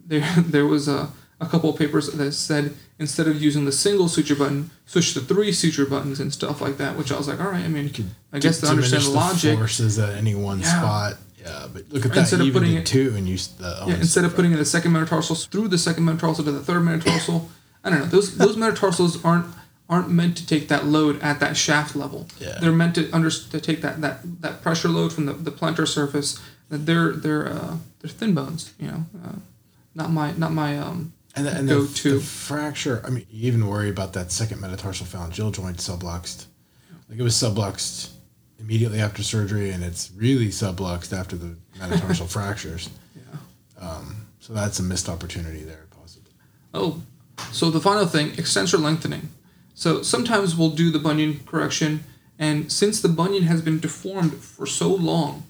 there 0.06 0.20
there 0.38 0.66
was 0.66 0.88
a, 0.88 1.10
a 1.40 1.46
couple 1.46 1.70
of 1.70 1.78
papers 1.78 2.08
that 2.12 2.32
said 2.32 2.74
instead 2.98 3.26
of 3.26 3.40
using 3.42 3.64
the 3.64 3.72
single 3.72 4.08
suture 4.08 4.36
button, 4.36 4.70
switch 4.86 5.14
to 5.14 5.20
three 5.20 5.52
suture 5.52 5.86
buttons 5.86 6.20
and 6.20 6.32
stuff 6.32 6.60
like 6.60 6.76
that. 6.78 6.96
Which 6.96 7.10
I 7.12 7.16
was 7.16 7.28
like, 7.28 7.40
all 7.40 7.50
right. 7.50 7.64
I 7.64 7.68
mean, 7.68 7.90
I 8.32 8.38
guess 8.38 8.60
to 8.60 8.66
understand 8.66 9.04
the 9.04 9.10
logic. 9.10 9.58
forces 9.58 9.98
at 9.98 10.10
any 10.16 10.34
one 10.34 10.60
Yeah. 10.60 10.78
spot. 10.78 11.14
Yeah, 11.40 11.66
but 11.72 11.90
look 11.90 12.04
at 12.06 12.12
that. 12.12 12.20
Instead 12.20 12.40
of 12.40 12.52
putting 12.52 12.74
it- 12.74 12.86
two, 12.86 13.14
and 13.16 13.28
you 13.28 13.36
the 13.58 13.84
Yeah, 13.88 13.94
instead 13.96 14.24
of 14.24 14.36
putting 14.36 14.52
in 14.52 14.58
the 14.58 14.64
second 14.64 14.92
metatarsal 14.92 15.34
through 15.34 15.68
the 15.68 15.78
second 15.78 16.04
metatarsal 16.04 16.44
to 16.44 16.52
the 16.52 16.60
third 16.60 16.82
metatarsal, 16.84 17.48
I 17.82 17.90
don't 17.90 17.98
know. 17.98 18.06
Those 18.06 18.36
those 18.36 18.56
metatarsals 18.56 19.24
aren't 19.24 19.46
aren't 19.92 20.08
meant 20.08 20.38
to 20.38 20.46
take 20.46 20.68
that 20.68 20.86
load 20.86 21.20
at 21.20 21.38
that 21.40 21.54
shaft 21.54 21.94
level. 21.94 22.26
Yeah. 22.40 22.58
They're 22.58 22.72
meant 22.72 22.94
to 22.94 23.10
under 23.12 23.28
to 23.30 23.60
take 23.60 23.82
that, 23.82 24.00
that, 24.00 24.20
that 24.40 24.62
pressure 24.62 24.88
load 24.88 25.12
from 25.12 25.26
the, 25.26 25.34
the 25.34 25.52
plantar 25.52 25.86
surface. 25.86 26.40
That 26.70 26.86
they're 26.86 27.12
they're 27.12 27.48
uh, 27.50 27.76
they're 28.00 28.10
thin 28.10 28.34
bones. 28.34 28.72
You 28.80 28.88
know, 28.88 29.04
uh, 29.22 29.32
not 29.94 30.10
my 30.10 30.32
not 30.32 30.52
my 30.52 30.78
um. 30.78 31.12
And, 31.34 31.46
the, 31.46 31.50
and 31.56 31.68
the, 31.68 31.74
go 31.74 31.82
the 31.82 31.94
to. 31.94 32.20
fracture. 32.20 33.02
I 33.06 33.10
mean, 33.10 33.26
you 33.30 33.48
even 33.48 33.66
worry 33.66 33.88
about 33.88 34.12
that 34.14 34.30
second 34.30 34.60
metatarsal 34.60 35.06
phalangeal 35.06 35.52
joint 35.52 35.78
subluxed. 35.78 36.46
Like 37.08 37.18
it 37.18 37.22
was 37.22 37.34
subluxed 37.34 38.10
immediately 38.58 39.00
after 39.00 39.22
surgery, 39.22 39.70
and 39.70 39.84
it's 39.84 40.10
really 40.16 40.48
subluxed 40.48 41.18
after 41.18 41.36
the 41.36 41.56
metatarsal 41.78 42.26
fractures. 42.36 42.88
Yeah. 43.14 43.86
Um, 43.86 44.26
so 44.40 44.54
that's 44.54 44.78
a 44.78 44.82
missed 44.82 45.08
opportunity 45.08 45.62
there, 45.62 45.86
possibly. 45.90 46.32
Oh, 46.74 47.02
so 47.50 47.70
the 47.70 47.80
final 47.80 48.06
thing, 48.06 48.32
extensor 48.38 48.78
lengthening. 48.78 49.28
So 49.74 50.02
sometimes 50.02 50.54
we'll 50.54 50.70
do 50.70 50.90
the 50.90 50.98
bunion 50.98 51.40
correction, 51.46 52.04
and 52.38 52.70
since 52.70 53.00
the 53.00 53.08
bunion 53.08 53.44
has 53.44 53.62
been 53.62 53.80
deformed 53.80 54.34
for 54.34 54.66
so 54.66 54.88
long, 54.88 55.44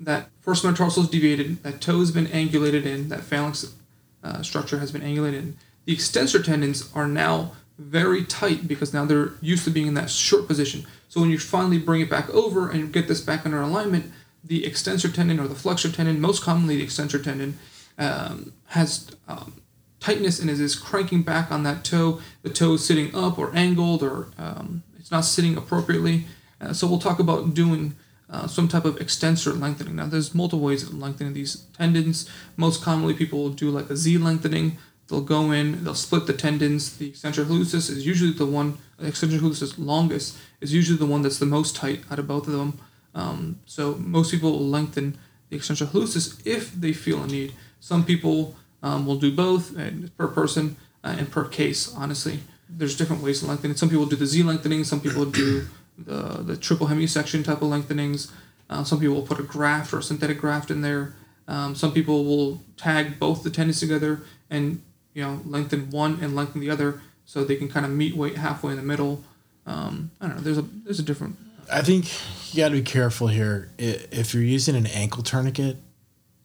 that 0.00 0.28
first 0.40 0.64
metatarsal 0.64 1.04
is 1.04 1.08
deviated, 1.08 1.62
that 1.62 1.80
toe 1.80 2.00
has 2.00 2.10
been 2.10 2.26
angulated 2.26 2.84
in, 2.84 3.08
that 3.08 3.22
phalanx 3.22 3.74
uh, 4.22 4.42
structure 4.42 4.78
has 4.78 4.92
been 4.92 5.02
angulated 5.02 5.38
in. 5.38 5.56
The 5.84 5.92
extensor 5.92 6.42
tendons 6.42 6.90
are 6.94 7.08
now 7.08 7.52
very 7.78 8.24
tight 8.24 8.68
because 8.68 8.92
now 8.92 9.04
they're 9.04 9.32
used 9.40 9.64
to 9.64 9.70
being 9.70 9.86
in 9.86 9.94
that 9.94 10.10
short 10.10 10.46
position. 10.46 10.86
So 11.08 11.20
when 11.20 11.30
you 11.30 11.38
finally 11.38 11.78
bring 11.78 12.00
it 12.00 12.10
back 12.10 12.30
over 12.30 12.70
and 12.70 12.92
get 12.92 13.08
this 13.08 13.20
back 13.20 13.44
under 13.44 13.60
alignment, 13.60 14.12
the 14.44 14.64
extensor 14.64 15.08
tendon 15.08 15.40
or 15.40 15.48
the 15.48 15.54
flexor 15.54 15.90
tendon, 15.90 16.20
most 16.20 16.42
commonly 16.42 16.76
the 16.76 16.84
extensor 16.84 17.18
tendon, 17.18 17.58
um, 17.98 18.52
has 18.66 19.10
um, 19.28 19.54
tightness 20.02 20.40
and 20.40 20.50
is, 20.50 20.60
is 20.60 20.74
cranking 20.74 21.22
back 21.22 21.50
on 21.52 21.62
that 21.62 21.84
toe. 21.84 22.20
The 22.42 22.50
toe 22.50 22.74
is 22.74 22.84
sitting 22.84 23.14
up 23.14 23.38
or 23.38 23.54
angled 23.54 24.02
or 24.02 24.28
um, 24.36 24.82
it's 24.98 25.10
not 25.10 25.24
sitting 25.24 25.56
appropriately. 25.56 26.24
Uh, 26.60 26.72
so 26.72 26.86
we'll 26.86 26.98
talk 26.98 27.18
about 27.18 27.54
doing 27.54 27.94
uh, 28.28 28.46
some 28.46 28.66
type 28.66 28.84
of 28.84 29.00
extensor 29.00 29.52
lengthening. 29.52 29.96
Now 29.96 30.06
there's 30.06 30.34
multiple 30.34 30.64
ways 30.64 30.82
of 30.82 30.94
lengthening 30.94 31.34
these 31.34 31.66
tendons. 31.78 32.28
Most 32.56 32.82
commonly 32.82 33.14
people 33.14 33.42
will 33.42 33.50
do 33.50 33.70
like 33.70 33.90
a 33.90 33.96
Z 33.96 34.18
lengthening. 34.18 34.78
They'll 35.08 35.20
go 35.20 35.50
in, 35.50 35.84
they'll 35.84 35.94
split 35.94 36.26
the 36.26 36.32
tendons. 36.32 36.96
The 36.96 37.08
extensor 37.08 37.44
hallucis 37.44 37.90
is 37.90 38.06
usually 38.06 38.32
the 38.32 38.46
one, 38.46 38.78
the 38.98 39.08
extensor 39.08 39.38
hallucis 39.38 39.74
longus 39.76 40.38
is 40.60 40.72
usually 40.72 40.98
the 40.98 41.06
one 41.06 41.22
that's 41.22 41.38
the 41.38 41.46
most 41.46 41.76
tight 41.76 42.00
out 42.10 42.18
of 42.18 42.26
both 42.26 42.46
of 42.46 42.54
them. 42.54 42.78
Um, 43.14 43.60
so 43.66 43.94
most 43.94 44.30
people 44.30 44.52
will 44.52 44.68
lengthen 44.68 45.18
the 45.50 45.56
extensor 45.56 45.86
hallucis 45.86 46.40
if 46.46 46.72
they 46.72 46.92
feel 46.92 47.22
a 47.22 47.26
need. 47.26 47.52
Some 47.80 48.04
people 48.04 48.56
um, 48.82 49.06
will 49.06 49.16
do 49.16 49.34
both 49.34 49.76
and 49.76 50.16
per 50.16 50.28
person 50.28 50.76
uh, 51.04 51.16
and 51.18 51.30
per 51.30 51.44
case, 51.44 51.94
honestly. 51.94 52.40
There's 52.68 52.96
different 52.96 53.22
ways 53.22 53.40
to 53.40 53.46
lengthen 53.46 53.70
it. 53.70 53.78
Some 53.78 53.90
people 53.90 54.06
do 54.06 54.16
the 54.16 54.26
Z 54.26 54.42
lengthening, 54.42 54.84
some 54.84 55.00
people 55.00 55.24
do 55.26 55.66
the, 55.98 56.42
the 56.42 56.56
triple 56.56 56.86
hemisection 56.86 57.44
type 57.44 57.62
of 57.62 57.68
lengthenings. 57.68 58.32
Uh, 58.70 58.82
some 58.84 58.98
people 58.98 59.14
will 59.14 59.26
put 59.26 59.38
a 59.38 59.42
graft 59.42 59.92
or 59.92 59.98
a 59.98 60.02
synthetic 60.02 60.38
graft 60.38 60.70
in 60.70 60.80
there. 60.80 61.14
Um, 61.48 61.74
some 61.74 61.92
people 61.92 62.24
will 62.24 62.62
tag 62.76 63.18
both 63.18 63.42
the 63.42 63.50
tendons 63.50 63.80
together 63.80 64.22
and 64.48 64.82
you 65.12 65.22
know 65.22 65.40
lengthen 65.44 65.90
one 65.90 66.18
and 66.22 66.34
lengthen 66.34 66.60
the 66.60 66.70
other 66.70 67.02
so 67.26 67.44
they 67.44 67.56
can 67.56 67.68
kind 67.68 67.84
of 67.84 67.92
meet 67.92 68.16
weight 68.16 68.36
halfway 68.36 68.70
in 68.70 68.76
the 68.76 68.82
middle. 68.82 69.22
Um, 69.66 70.10
I 70.20 70.28
don't 70.28 70.36
know. 70.36 70.42
There's 70.42 70.58
a 70.58 70.62
there's 70.62 70.98
a 70.98 71.02
different. 71.02 71.36
I 71.70 71.82
think 71.82 72.10
you 72.52 72.62
got 72.62 72.68
to 72.68 72.74
be 72.74 72.82
careful 72.82 73.28
here. 73.28 73.70
If 73.78 74.34
you're 74.34 74.42
using 74.42 74.76
an 74.76 74.86
ankle 74.86 75.22
tourniquet, 75.22 75.76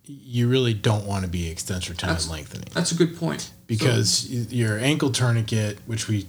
you 0.08 0.48
really 0.48 0.74
don't 0.74 1.06
want 1.06 1.24
to 1.26 1.30
be 1.30 1.50
extensor 1.50 1.94
tendon 1.94 2.16
That's- 2.16 2.30
lengthening 2.30 2.68
That's 2.74 2.92
a 2.92 2.96
good 2.96 3.18
point. 3.18 3.52
Because 3.68 4.28
y 4.32 4.46
your 4.50 4.80
ankle 4.80 5.12
tourniquet, 5.12 5.80
which 5.86 6.08
we 6.08 6.28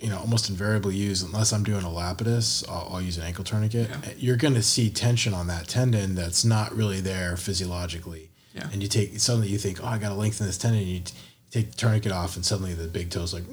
you 0.00 0.08
know 0.10 0.18
almost 0.18 0.48
invariably 0.50 0.96
use 0.96 1.22
unless 1.22 1.52
I'm 1.52 1.62
doing 1.64 1.84
a 1.84 1.88
lapidus, 1.88 2.68
I'll, 2.68 2.94
I'll 2.94 3.02
use 3.02 3.18
an 3.18 3.24
ankle 3.24 3.44
tourniquet. 3.44 3.88
Yeah. 3.90 4.10
Eh, 4.10 4.14
you're 4.16 4.36
going 4.36 4.54
to 4.54 4.62
see 4.62 4.90
tension 4.90 5.34
on 5.34 5.46
that 5.48 5.68
tendon 5.68 6.14
that's 6.14 6.44
not 6.44 6.74
really 6.74 7.00
there 7.00 7.36
physiologically. 7.36 8.30
Yeah. 8.54 8.68
And 8.72 8.82
you 8.82 8.88
take 8.88 9.18
suddenly 9.20 9.48
you 9.48 9.58
think, 9.58 9.82
oh, 9.82 9.86
I 9.86 9.98
got 9.98 10.08
to 10.08 10.14
lengthen 10.14 10.46
this 10.46 10.58
tendon. 10.58 10.80
And 10.80 10.88
you, 10.90 11.00
t- 11.00 11.14
take 11.50 11.70
the 11.70 11.76
tourniquet 11.76 12.12
off, 12.12 12.34
and 12.36 12.44
suddenly 12.44 12.72
the 12.72 12.88
big 12.88 13.10
toe's 13.10 13.34
like. 13.34 13.44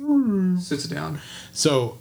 sits 0.62 0.86
down. 0.86 1.20
So 1.52 1.98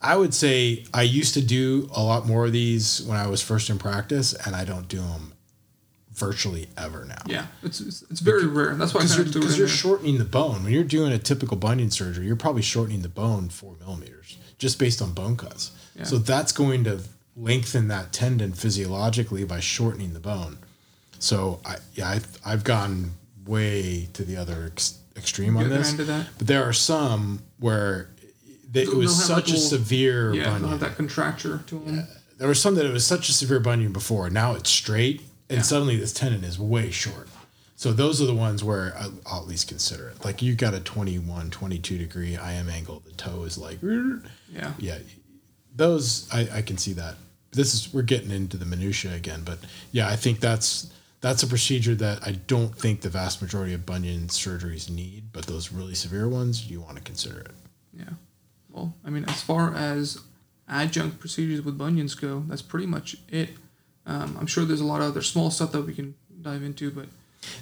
I 0.00 0.16
would 0.16 0.32
say 0.32 0.84
I 0.94 1.02
used 1.02 1.34
to 1.34 1.42
do 1.42 1.88
a 1.94 2.02
lot 2.02 2.26
more 2.26 2.46
of 2.46 2.52
these 2.52 3.02
when 3.02 3.18
I 3.18 3.26
was 3.26 3.42
first 3.42 3.68
in 3.68 3.78
practice, 3.78 4.32
and 4.32 4.56
I 4.56 4.64
don't 4.64 4.88
do 4.88 4.98
them 4.98 5.34
virtually 6.18 6.68
ever 6.76 7.04
now. 7.04 7.22
Yeah, 7.26 7.46
it's 7.62 7.80
it's, 7.80 8.02
it's 8.10 8.20
very 8.20 8.46
rare. 8.46 8.74
That's 8.74 8.92
why 8.94 9.00
Because 9.00 9.16
you're, 9.16 9.26
of 9.26 9.32
threw 9.32 9.40
it 9.42 9.44
'cause 9.44 9.52
in 9.54 9.58
you're 9.60 9.68
shortening 9.68 10.18
the 10.18 10.24
bone. 10.24 10.64
When 10.64 10.72
you're 10.72 10.84
doing 10.84 11.12
a 11.12 11.18
typical 11.18 11.56
bunion 11.56 11.90
surgery, 11.90 12.26
you're 12.26 12.36
probably 12.36 12.62
shortening 12.62 13.02
the 13.02 13.08
bone 13.08 13.48
four 13.48 13.74
millimeters 13.80 14.36
just 14.58 14.78
based 14.78 15.00
on 15.00 15.12
bone 15.12 15.36
cuts. 15.36 15.70
Yeah. 15.96 16.04
So 16.04 16.18
that's 16.18 16.52
going 16.52 16.84
to 16.84 17.00
lengthen 17.36 17.88
that 17.88 18.12
tendon 18.12 18.52
physiologically 18.52 19.44
by 19.44 19.60
shortening 19.60 20.12
the 20.12 20.20
bone. 20.20 20.58
So 21.20 21.60
I 21.64 21.76
yeah 21.94 22.08
I've, 22.10 22.38
I've 22.44 22.64
gone 22.64 23.12
way 23.46 24.08
to 24.12 24.24
the 24.24 24.36
other 24.36 24.70
ex- 24.72 24.98
extreme 25.16 25.54
The 25.54 25.60
on 25.64 25.68
this. 25.70 25.90
end 25.90 26.00
of 26.00 26.06
that. 26.08 26.26
But 26.38 26.46
there 26.46 26.64
are 26.64 26.72
some 26.72 27.42
where 27.58 28.08
they, 28.70 28.82
it 28.82 28.94
was 28.94 29.24
such 29.24 29.48
a 29.50 29.54
little- 29.54 29.60
severe 29.68 30.34
Yeah, 30.34 30.58
bunion. 30.58 30.78
that 30.80 30.96
contracture 30.96 31.62
to 31.68 31.78
them. 31.78 32.06
There 32.36 32.46
was 32.48 32.60
some 32.60 32.74
that 32.76 32.86
it 32.86 32.92
was 32.92 33.04
such 33.06 33.28
a 33.28 33.32
severe 33.32 33.58
bunion 33.58 33.92
before. 33.92 34.30
Now 34.30 34.54
it's 34.54 34.70
straight, 34.70 35.22
and 35.48 35.58
Yeah. 35.58 35.62
suddenly 35.62 35.96
this 35.96 36.12
tendon 36.12 36.44
is 36.44 36.58
way 36.58 36.90
short. 36.90 37.28
So 37.76 37.92
those 37.92 38.20
are 38.20 38.26
the 38.26 38.34
ones 38.34 38.64
where 38.64 38.92
I'll, 38.98 39.12
I'll 39.26 39.40
at 39.42 39.46
least 39.46 39.68
consider 39.68 40.08
it. 40.08 40.24
Like 40.24 40.42
you 40.42 40.54
got 40.56 40.74
a 40.74 40.80
21, 40.80 41.50
22 41.50 41.96
degree 41.98 42.34
IM 42.34 42.68
angle. 42.68 43.00
The 43.06 43.12
toe 43.12 43.44
is 43.44 43.56
like, 43.56 43.78
Yeah. 43.82 44.72
yeah, 44.78 44.98
those 45.74 46.28
I, 46.32 46.48
I 46.54 46.62
can 46.62 46.76
see 46.78 46.92
that. 46.94 47.14
This 47.52 47.72
is 47.74 47.92
we're 47.94 48.02
getting 48.02 48.30
into 48.30 48.56
the 48.56 48.66
minutia 48.66 49.14
again, 49.14 49.42
but 49.44 49.58
yeah, 49.92 50.08
I 50.08 50.16
think 50.16 50.40
that's 50.40 50.92
that's 51.20 51.42
a 51.42 51.46
procedure 51.46 51.94
that 51.96 52.24
I 52.26 52.32
don't 52.32 52.76
think 52.76 53.00
the 53.00 53.08
vast 53.08 53.40
majority 53.42 53.74
of 53.74 53.84
bunion 53.86 54.28
surgeries 54.28 54.90
need. 54.90 55.32
But 55.32 55.46
those 55.46 55.72
really 55.72 55.94
severe 55.94 56.28
ones, 56.28 56.68
you 56.70 56.80
want 56.80 56.96
to 56.96 57.02
consider 57.02 57.40
it. 57.40 57.50
Yeah. 57.92 58.10
Well, 58.70 58.94
I 59.04 59.10
mean, 59.10 59.24
as 59.24 59.42
far 59.42 59.74
as 59.74 60.20
adjunct 60.68 61.18
procedures 61.20 61.62
with 61.62 61.78
bunions 61.78 62.14
go, 62.14 62.44
that's 62.48 62.62
pretty 62.62 62.86
much 62.86 63.16
it. 63.28 63.50
Um, 64.08 64.36
I'm 64.40 64.46
sure 64.46 64.64
there's 64.64 64.80
a 64.80 64.86
lot 64.86 65.02
of 65.02 65.08
other 65.08 65.22
small 65.22 65.50
stuff 65.50 65.70
that 65.72 65.82
we 65.82 65.94
can 65.94 66.14
dive 66.40 66.62
into, 66.62 66.90
but 66.90 67.06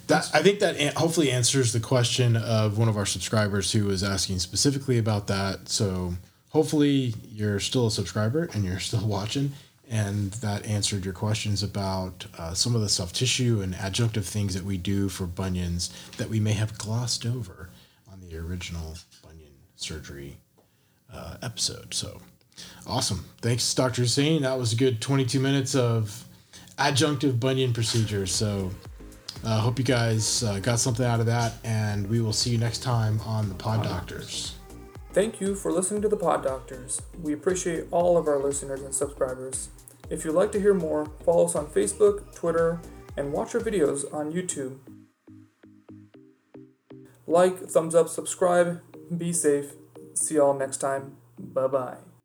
That 0.06 0.30
I 0.32 0.42
think 0.42 0.60
that 0.60 0.80
hopefully 0.96 1.30
answers 1.30 1.72
the 1.72 1.80
question 1.80 2.36
of 2.36 2.78
one 2.78 2.88
of 2.88 2.96
our 2.96 3.04
subscribers 3.04 3.72
who 3.72 3.84
was 3.86 4.02
asking 4.04 4.38
specifically 4.38 4.96
about 4.96 5.26
that. 5.26 5.68
So 5.68 6.14
hopefully 6.50 7.14
you're 7.32 7.58
still 7.60 7.88
a 7.88 7.90
subscriber 7.90 8.48
and 8.54 8.64
you're 8.64 8.78
still 8.78 9.06
watching, 9.06 9.52
and 9.90 10.30
that 10.34 10.64
answered 10.66 11.04
your 11.04 11.14
questions 11.14 11.62
about 11.64 12.26
uh, 12.38 12.54
some 12.54 12.76
of 12.76 12.80
the 12.80 12.88
soft 12.88 13.16
tissue 13.16 13.60
and 13.60 13.74
adjunctive 13.74 14.24
things 14.24 14.54
that 14.54 14.64
we 14.64 14.76
do 14.78 15.08
for 15.08 15.26
bunions 15.26 15.90
that 16.16 16.28
we 16.28 16.38
may 16.38 16.52
have 16.52 16.78
glossed 16.78 17.26
over 17.26 17.70
on 18.10 18.20
the 18.20 18.36
original 18.36 18.96
bunion 19.22 19.52
surgery 19.74 20.36
uh, 21.12 21.36
episode. 21.42 21.92
So 21.92 22.20
awesome! 22.86 23.24
Thanks, 23.42 23.74
Dr. 23.74 24.02
Hussein. 24.02 24.42
That 24.42 24.58
was 24.58 24.72
a 24.72 24.76
good 24.76 25.00
22 25.00 25.40
minutes 25.40 25.74
of 25.74 26.25
adjunctive 26.78 27.38
bunion 27.40 27.72
procedures. 27.72 28.32
So. 28.34 28.70
I 29.44 29.58
uh, 29.58 29.60
hope 29.60 29.78
you 29.78 29.84
guys 29.84 30.42
uh, 30.42 30.58
got 30.58 30.80
something 30.80 31.06
out 31.06 31.20
of 31.20 31.26
that, 31.26 31.52
and 31.62 32.08
we 32.08 32.20
will 32.20 32.32
see 32.32 32.50
you 32.50 32.58
next 32.58 32.82
time 32.82 33.20
on 33.20 33.48
the 33.48 33.54
Pod 33.54 33.84
Doctors. 33.84 34.56
Thank 35.12 35.40
you 35.40 35.54
for 35.54 35.70
listening 35.70 36.02
to 36.02 36.08
the 36.08 36.16
Pod 36.16 36.42
Doctors. 36.42 37.00
We 37.22 37.32
appreciate 37.32 37.84
all 37.90 38.18
of 38.18 38.26
our 38.26 38.38
listeners 38.38 38.82
and 38.82 38.94
subscribers. 38.94 39.68
If 40.10 40.24
you'd 40.24 40.34
like 40.34 40.52
to 40.52 40.60
hear 40.60 40.74
more, 40.74 41.06
follow 41.24 41.44
us 41.44 41.54
on 41.54 41.66
Facebook, 41.68 42.34
Twitter, 42.34 42.80
and 43.16 43.32
watch 43.32 43.54
our 43.54 43.60
videos 43.60 44.12
on 44.12 44.32
YouTube. 44.32 44.78
Like, 47.26 47.58
thumbs 47.60 47.94
up, 47.94 48.08
subscribe, 48.08 48.82
be 49.16 49.32
safe. 49.32 49.72
See 50.14 50.34
y'all 50.34 50.54
next 50.54 50.78
time. 50.78 51.16
Bye 51.38 51.66
bye. 51.66 52.15